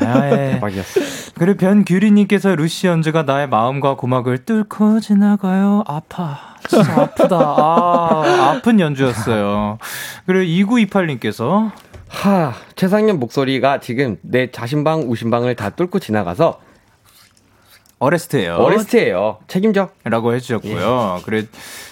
[0.00, 0.52] 아, 예.
[0.58, 1.00] 대박이었어.
[1.38, 5.84] 그리고 변규리 님께서 루시 연주가 나의 마음과 고막을 뚫고 지나가요.
[5.86, 6.56] 아파.
[6.68, 7.36] 진짜 아프다.
[7.36, 9.78] 아, 아픈 연주였어요.
[10.26, 11.70] 그리고 2928님께서
[12.16, 16.60] 하, 최상현 목소리가 지금 내 자신방, 우신방을 다 뚫고 지나가서
[17.98, 18.54] 어레스트예요.
[18.56, 19.38] 어레스트예요.
[19.48, 19.88] 책임져.
[20.04, 21.20] 라고 해주셨고요.
[21.24, 21.48] 그리고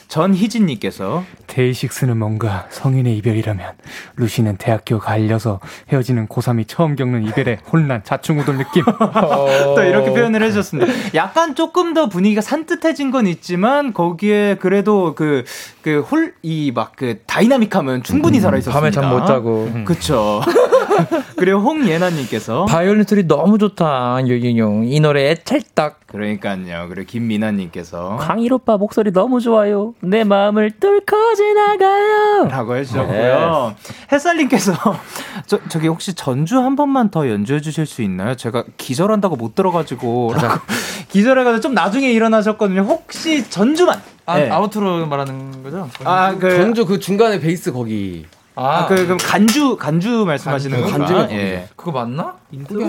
[0.06, 3.72] 전희진님께서 데이식스는 뭔가 성인의 이별이라면
[4.16, 8.84] 루시는 대학교 갈려서 헤어지는 고3이 처음 겪는 이별의 혼란, 좌충우돌 느낌.
[8.84, 10.92] 또 이렇게 표현을 해주셨습니다.
[11.14, 15.44] 약간 조금 더 분위기가 산뜻해진 건 있지만 거기에 그래도 그
[15.82, 18.78] 그 홀 이 막그 다이나믹함은 충분히 살아 있었습니다.
[18.80, 19.70] 밤에 잠 못 자고.
[19.84, 20.42] 그쵸.
[21.36, 24.18] 그리고 홍예나님께서 바이올린 소리 너무 좋다.
[24.26, 24.86] 요요용.
[24.86, 26.06] 이 노래 찰떡.
[26.06, 26.86] 그러니까요.
[26.88, 29.94] 그리고 김민아님께서 광일 오빠 목소리 너무 좋아요.
[30.00, 32.48] 내 마음을 뚫고 지나가요.
[32.48, 33.74] 라고 해주셨고요.
[34.12, 34.72] 햇살님께서
[35.46, 38.36] 저, 저기 혹시 전주 한 번만 더 연주해 주실 수 있나요?
[38.36, 40.34] 제가 기절한다고 못 들어가지고
[41.10, 42.82] 기절해가지고 좀 나중에 일어나셨거든요.
[42.82, 44.50] 혹시 전주만 아, 네.
[44.50, 45.90] outro 말하는 거죠?
[46.04, 48.26] 아, 그, 전주 그 중간에 베이스 거기.
[48.56, 51.12] 아, 그, 그럼 간주, 간주 말씀하시는 간주?
[51.14, 51.28] 건가?
[51.32, 51.68] 예.
[51.74, 52.36] 그거 맞나?
[52.52, 52.80] 인트로?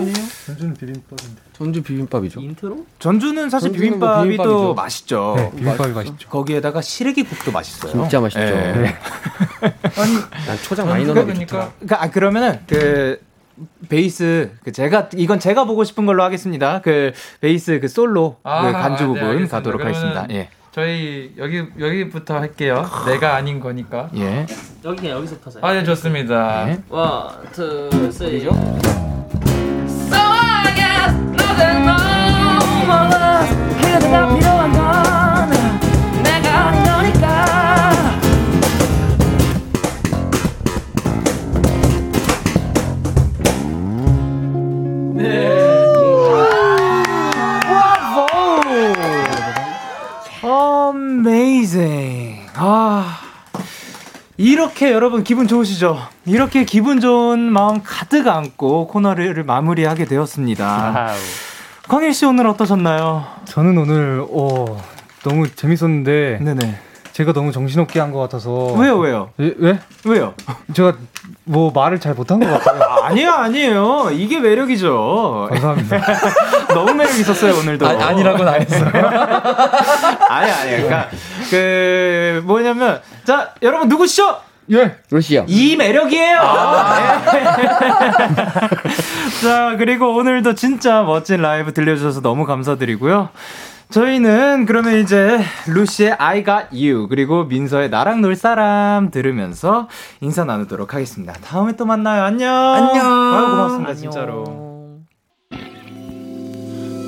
[0.46, 1.42] 전주는 비빔밥인데.
[1.52, 2.40] 전주 비빔밥이죠.
[2.40, 2.86] 인트로?
[3.00, 4.52] 전주는 사실 전주는 뭐 비빔밥이 비빔밥이죠.
[4.66, 5.34] 또 맛있죠.
[5.36, 6.28] 네, 비빔밥이 맛 있죠.
[6.28, 7.92] 거기에다가 시래기국도 맛있어요.
[7.92, 8.42] 진짜 맛있죠.
[8.42, 8.50] 예.
[8.50, 8.96] 네.
[10.46, 13.20] 난 초장 많이 넣어 그러니까 그러니까 아, 그러면은 그
[13.88, 16.80] 베이스 그 제가 이건 제가 보고 싶은 걸로 하겠습니다.
[16.82, 19.56] 그 베이스 그 솔로 그 간주 네, 부분 알겠습니다.
[19.56, 20.34] 가도록 그러면은 하겠습니다.
[20.38, 20.48] 예.
[20.76, 22.84] 저희 여기 여기부터 할게요.
[23.06, 24.10] 내가 아닌 거니까.
[24.14, 24.44] 예.
[24.84, 25.64] 여기 그냥 여기서부터 하세요.
[25.64, 26.68] 아, 네, 좋습니다.
[26.68, 26.78] 예.
[26.90, 28.46] One, two, three.
[33.80, 35.05] 그대가 필요한
[51.76, 52.46] Amazing.
[52.54, 53.18] 아.
[54.36, 55.98] 이렇게 여러분 기분 좋으시죠?
[56.26, 61.10] 이렇게 기분 좋은 마음 가득 안고 코너를 마무리하게 되었습니다.
[61.88, 63.24] 광일 씨 오늘 어떠셨나요?
[63.46, 64.80] 저는 오늘, 어,
[65.24, 66.78] 너무 재밌었는데, 네네.
[67.12, 68.50] 제가 너무 정신없게 한 것 같아서.
[68.74, 69.30] 왜요, 왜요?
[69.40, 69.78] 예, 왜?
[70.04, 70.34] 왜요?
[70.74, 70.92] 제가
[71.44, 72.82] 뭐 말을 잘 못한 것 같아요.
[73.04, 74.10] 아니요, 아니에요.
[74.12, 75.46] 이게 매력이죠.
[75.50, 75.96] 감사합니다.
[76.74, 77.86] 너무 매력 있었어요, 오늘도.
[77.86, 78.90] 아, 아니라고는 안 했어요.
[80.28, 80.70] 아니, 아니.
[80.72, 81.08] 그러니까,
[81.50, 84.40] 그, 뭐냐면, 자, 여러분 누구시죠?
[84.72, 84.96] 예.
[85.10, 85.44] 루시요.
[85.48, 86.40] 이 매력이에요.
[86.40, 87.62] 네.
[89.42, 93.28] 자, 그리고 오늘도 진짜 멋진 라이브 들려주셔서 너무 감사드리고요.
[93.90, 95.38] 저희는 그러면 이제
[95.68, 99.88] 루시의 I Got You 그리고 민서의 나랑 놀 사람 들으면서
[100.20, 101.32] 인사 나누도록 하겠습니다.
[101.34, 102.24] 다음에 또 만나요.
[102.24, 102.52] 안녕.
[102.52, 103.06] 안녕.
[103.06, 104.66] 아유, 고맙습니다, 진짜로.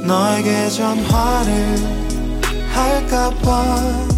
[0.07, 1.77] 너에게 전화를
[2.73, 4.18] 할까봐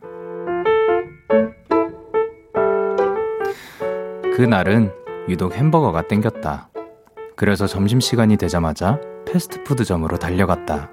[4.33, 4.91] 그날은
[5.27, 6.69] 유독 햄버거가 땡겼다.
[7.35, 10.89] 그래서 점심시간이 되자마자 패스트푸드점으로 달려갔다.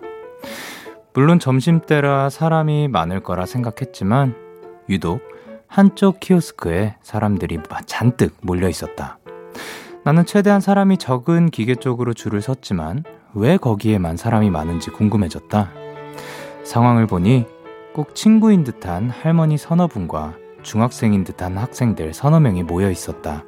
[1.14, 4.34] 물론 점심때라 사람이 많을 거라 생각했지만
[4.88, 5.20] 유독
[5.66, 9.18] 한쪽 키오스크에 사람들이 잔뜩 몰려 있었다.
[10.04, 15.70] 나는 최대한 사람이 적은 기계 쪽으로 줄을 섰지만 왜 거기에만 사람이 많은지 궁금해졌다.
[16.64, 17.46] 상황을 보니
[17.92, 20.34] 꼭 친구인 듯한 할머니 서너 분과
[20.68, 23.42] 중학생인 듯한 학생들 서너 명이 모여 있었다.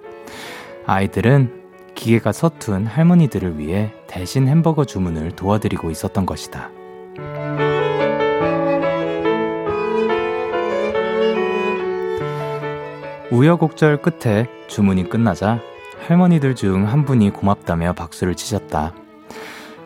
[0.86, 1.60] 아이들은
[1.94, 6.70] 기계가 서툰 할머니들을 위해 대신 햄버거 주문을 도와드리고 있었던 것이다.
[13.30, 15.60] 우여곡절 끝에 주문이 끝나자
[16.06, 18.94] 할머니들 중 한 분이 고맙다며 박수를 치셨다.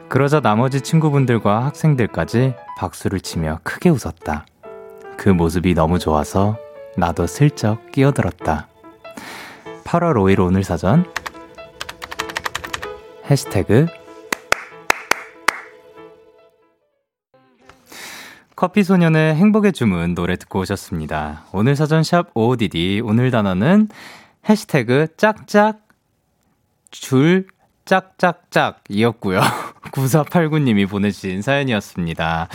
[0.08, 4.46] 그러자 나머지 친구분들과 학생들까지 박수를 치며 크게 웃었다.
[5.16, 6.56] 그 모습이 너무 좋아서
[6.96, 8.68] 나도 슬쩍 끼어들었다.
[9.84, 11.04] 8월 5일 오늘 사전
[13.30, 13.86] 해시태그
[18.56, 21.44] 커피소년의 행복의 주문 노래 듣고 오셨습니다.
[21.52, 23.88] 오늘 사전 샵 OODD 오늘 단어는
[24.48, 25.86] 해시태그 짝짝
[26.90, 27.46] 줄
[27.84, 29.40] 짝짝짝 이었고요.
[29.92, 32.48] 9489님이 보내주신 사연이었습니다.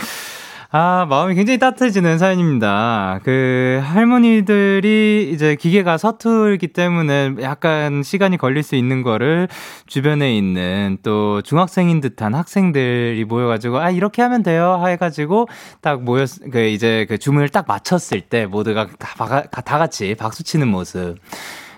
[0.72, 3.18] 아, 마음이 굉장히 따뜻해지는 사연입니다.
[3.24, 9.48] 그, 할머니들이 이제 기계가 서툴기 때문에 약간 시간이 걸릴 수 있는 거를
[9.88, 14.80] 주변에 있는 또 중학생인 듯한 학생들이 모여가지고, 아, 이렇게 하면 돼요.
[14.86, 15.48] 해가지고
[15.80, 20.68] 딱 모였, 그 이제 그 주문을 딱 맞췄을 때 모두가 다, 다 같이 박수 치는
[20.68, 21.16] 모습.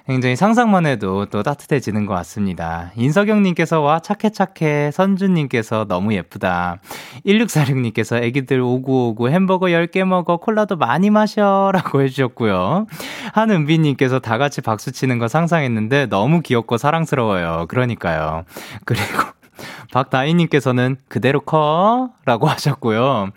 [0.06, 2.90] 굉장히 상상만 해도 또 따뜻해지는 것 같습니다.
[2.96, 6.78] 인석영님께서 와 착해 착해 선주님께서 너무 예쁘다.
[7.24, 12.86] 1646님께서 애기들 오구오구 햄버거 10개 먹어 콜라도 많이 마셔 라고 해주셨고요.
[13.32, 17.66] 한은비님께서 다 같이 박수 치는 거 상상했는데 너무 귀엽고 사랑스러워요.
[17.68, 18.44] 그러니까요.
[18.84, 19.22] 그리고
[19.92, 23.30] 박다희님께서는 그대로 커 라고 하셨고요.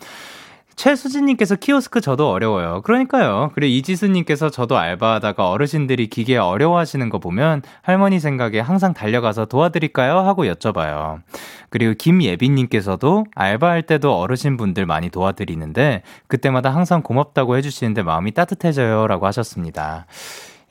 [0.76, 2.82] 최수진님께서 키오스크 저도 어려워요.
[2.84, 3.52] 그러니까요.
[3.56, 10.20] 그리고 이지수님께서 저도 알바하다가 어르신들이 기계 어려워하시는 거 보면 할머니 생각에 항상 달려가서 도와드릴까요?
[10.20, 11.22] 하고 여쭤봐요.
[11.70, 19.08] 그리고 김예빈님께서도 알바할 때도 어르신분들 많이 도와드리는데 그때마다 항상 고맙다고 해주시는데 마음이 따뜻해져요.
[19.08, 20.06] 라고 하셨습니다.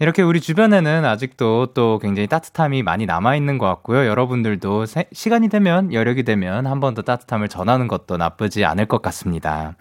[0.01, 4.07] 이렇게 우리 주변에는 아직도 또 굉장히 따뜻함이 많이 남아있는 것 같고요.
[4.07, 9.01] 여러분들도 세, 시간이 되면, 여력이 되면 한 번 더 따뜻함을 전하는 것도 나쁘지 않을 것
[9.03, 9.75] 같습니다.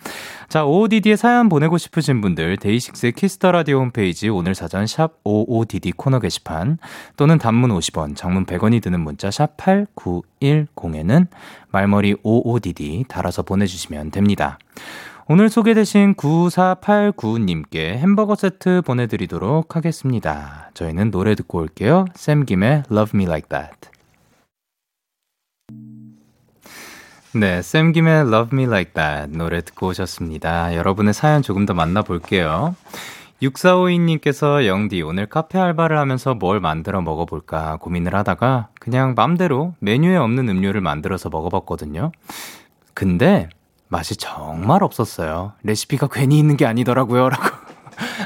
[0.49, 5.91] 자, OODD에 사연 보내고 싶으신 분들, 데이식스의 키스 더 라디오 홈페이지 오늘 사전 샵 OODD
[5.93, 6.77] 코너 게시판
[7.17, 11.27] 또는 단문 50원, 장문 100원이 드는 문자 샵 8910에는
[11.71, 14.59] 말머리 OODD 달아서 보내주시면 됩니다.
[15.25, 20.69] 오늘 소개되신 9489님께 햄버거 세트 보내드리도록 하겠습니다.
[20.73, 22.03] 저희는 노래 듣고 올게요.
[22.13, 23.89] 샘김의 Love Me Like That.
[27.33, 30.75] 네, 샘김의 Love Me Like That 노래 듣고 오셨습니다.
[30.75, 32.75] 여러분의 사연 조금 더 만나볼게요.
[33.41, 40.49] 6452님께서 영디 오늘 카페 알바를 하면서 뭘 만들어 먹어볼까 고민을 하다가 그냥 맘대로 메뉴에 없는
[40.49, 42.11] 음료를 만들어서 먹어봤거든요.
[42.93, 43.47] 근데
[43.93, 45.53] 맛이 정말 없었어요.
[45.61, 47.29] 레시피가 괜히 있는 게 아니더라고요.
[47.29, 47.43] 라고.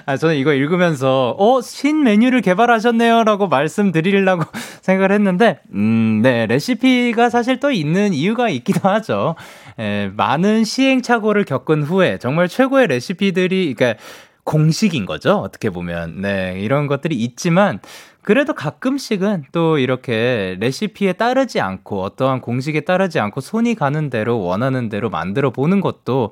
[0.05, 3.25] 아, 저는 이거 읽으면서, 어, 신 메뉴를 개발하셨네요.
[3.25, 4.43] 라고 말씀드리려고
[4.81, 9.35] 생각을 했는데, 음, 네, 레시피가 사실 또 있는 이유가 있기도 하죠.
[9.77, 14.01] 에, 많은 시행착오를 겪은 후에 정말 최고의 레시피들이, 그러니까
[14.45, 15.33] 공식인 거죠.
[15.35, 16.21] 어떻게 보면.
[16.21, 17.79] 네, 이런 것들이 있지만,
[18.27, 24.89] 그래도 가끔씩은 또 이렇게 레시피에 따르지 않고 어떠한 공식에 따르지 않고 손이 가는 대로 원하는
[24.89, 26.31] 대로 만들어 보는 것도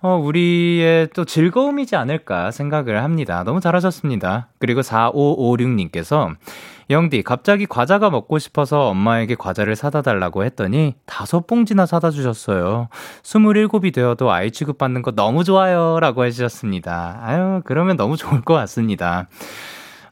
[0.00, 3.44] 어, 우리의 또 즐거움이지 않을까 생각을 합니다.
[3.44, 4.48] 너무 잘하셨습니다.
[4.58, 6.34] 그리고 4556님께서
[6.90, 12.88] 영디, 갑자기 과자가 먹고 싶어서 엄마에게 과자를 사다 달라고 했더니 다섯 봉지나 사다 주셨어요.
[13.22, 16.00] 27이 되어도 아이 취급받는 거 너무 좋아요.
[16.00, 17.20] 라고 해주셨습니다.
[17.22, 19.28] 아유, 그러면 너무 좋을 것 같습니다.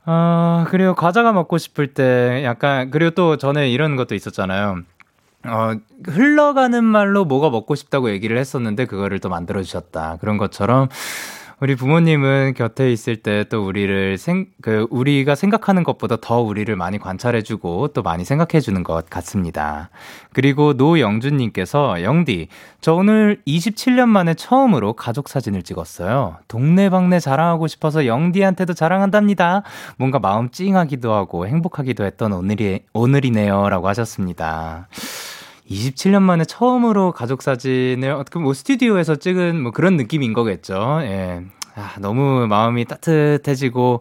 [0.06, 4.82] 아, 그리고 과자가 먹고 싶을 때 약간, 그리고 또 전에 이런 것도 있었잖아요.
[5.46, 5.72] 어,
[6.06, 10.16] 흘러가는 말로 뭐가 먹고 싶다고 얘기를 했었는데 그거를 또 만들어 주셨다.
[10.20, 10.88] 그런 것처럼
[11.60, 16.98] 우리 부모님은 곁에 있을 때 또 우리를 생, 그, 우리가 생각하는 것보다 더 우리를 많이
[16.98, 19.90] 관찰해주고 또 많이 생각해주는 것 같습니다.
[20.32, 22.48] 그리고 노영준님께서, 영디,
[22.80, 26.38] 저 오늘 27년 만에 처음으로 가족 사진을 찍었어요.
[26.48, 29.62] 동네방네 자랑하고 싶어서 영디한테도 자랑한답니다.
[29.96, 33.68] 뭔가 마음 찡하기도 하고 행복하기도 했던 오늘이, 오늘이네요.
[33.68, 34.88] 라고 하셨습니다.
[35.70, 40.98] 27년 만에 처음으로 가족 사진을 어떻게 뭐 스튜디오에서 찍은 뭐 그런 느낌인 거겠죠.
[41.02, 41.42] 예.
[41.74, 44.00] 아, 너무 마음이 따뜻해지고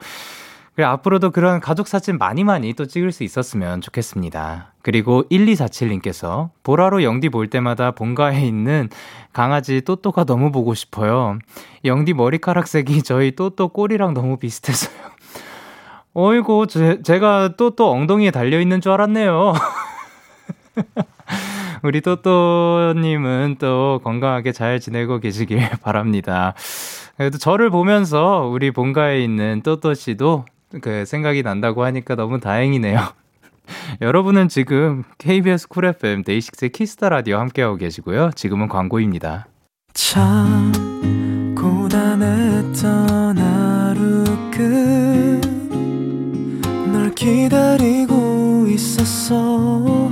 [0.75, 4.73] 그래 앞으로도 그런 가족 사진 많이 많이 또 찍을 수 있었으면 좋겠습니다.
[4.81, 8.89] 그리고 1247님께서 보라로 영디 볼 때마다 본가에 있는
[9.33, 11.37] 강아지 또또가 너무 보고 싶어요.
[11.85, 15.13] 영디 머리카락색이 저희 또또 꼬리랑 너무 비슷해서요.
[16.15, 19.53] 어이구, 제, 제가 또또 엉덩이에 달려 있는 줄 알았네요.
[21.83, 26.53] 우리 또또님은 또 건강하게 잘 지내고 계시길 바랍니다.
[27.17, 30.45] 그래도 저를 보면서 우리 본가에 있는 또또 씨도
[30.81, 32.99] 그 생각이 난다고 하니까 너무 다행이네요.
[34.01, 38.31] 여러분은 지금 KBS 쿨 FM 데이식스의 키스 더 라디오 함께하고 계시고요.
[38.35, 39.47] 지금은 광고입니다.
[39.93, 40.71] 참
[41.55, 45.43] 고단했던 하루 끝
[47.03, 50.11] 널 기다리고 있었어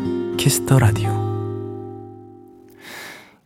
[0.37, 1.20] 키스 더 라디오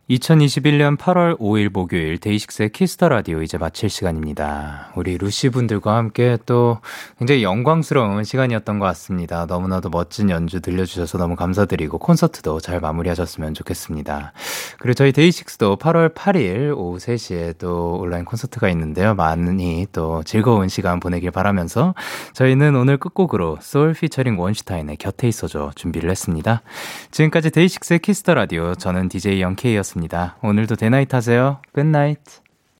[0.08, 4.92] 2021년 8월 5일 목요일 데이식스의 키스 더 라디오 이제 마칠 시간입니다.
[4.94, 6.78] 우리 루시 분들과 함께 또
[7.18, 9.46] 굉장히 영광스러운 시간이었던 것 같습니다.
[9.46, 14.32] 너무나도 멋진 연주 들려주셔서 너무 감사드리고 콘서트도 잘 마무리하셨으면 좋겠습니다.
[14.78, 19.16] 그리고 저희 데이식스도 8월 8일 오후 3시에 또 온라인 콘서트가 있는데요.
[19.16, 21.96] 많이 또 즐거운 시간 보내길 바라면서
[22.32, 26.62] 저희는 오늘 끝곡으로 쏠 피처링 원슈타인의 곁에 있어줘 준비를 했습니다.
[27.10, 29.95] 지금까지 데이식스의 키스 더 라디오 저는 DJ 영케이였습니다.
[30.42, 31.60] 오늘도 데나잇 하세요.
[31.72, 32.18] Good night.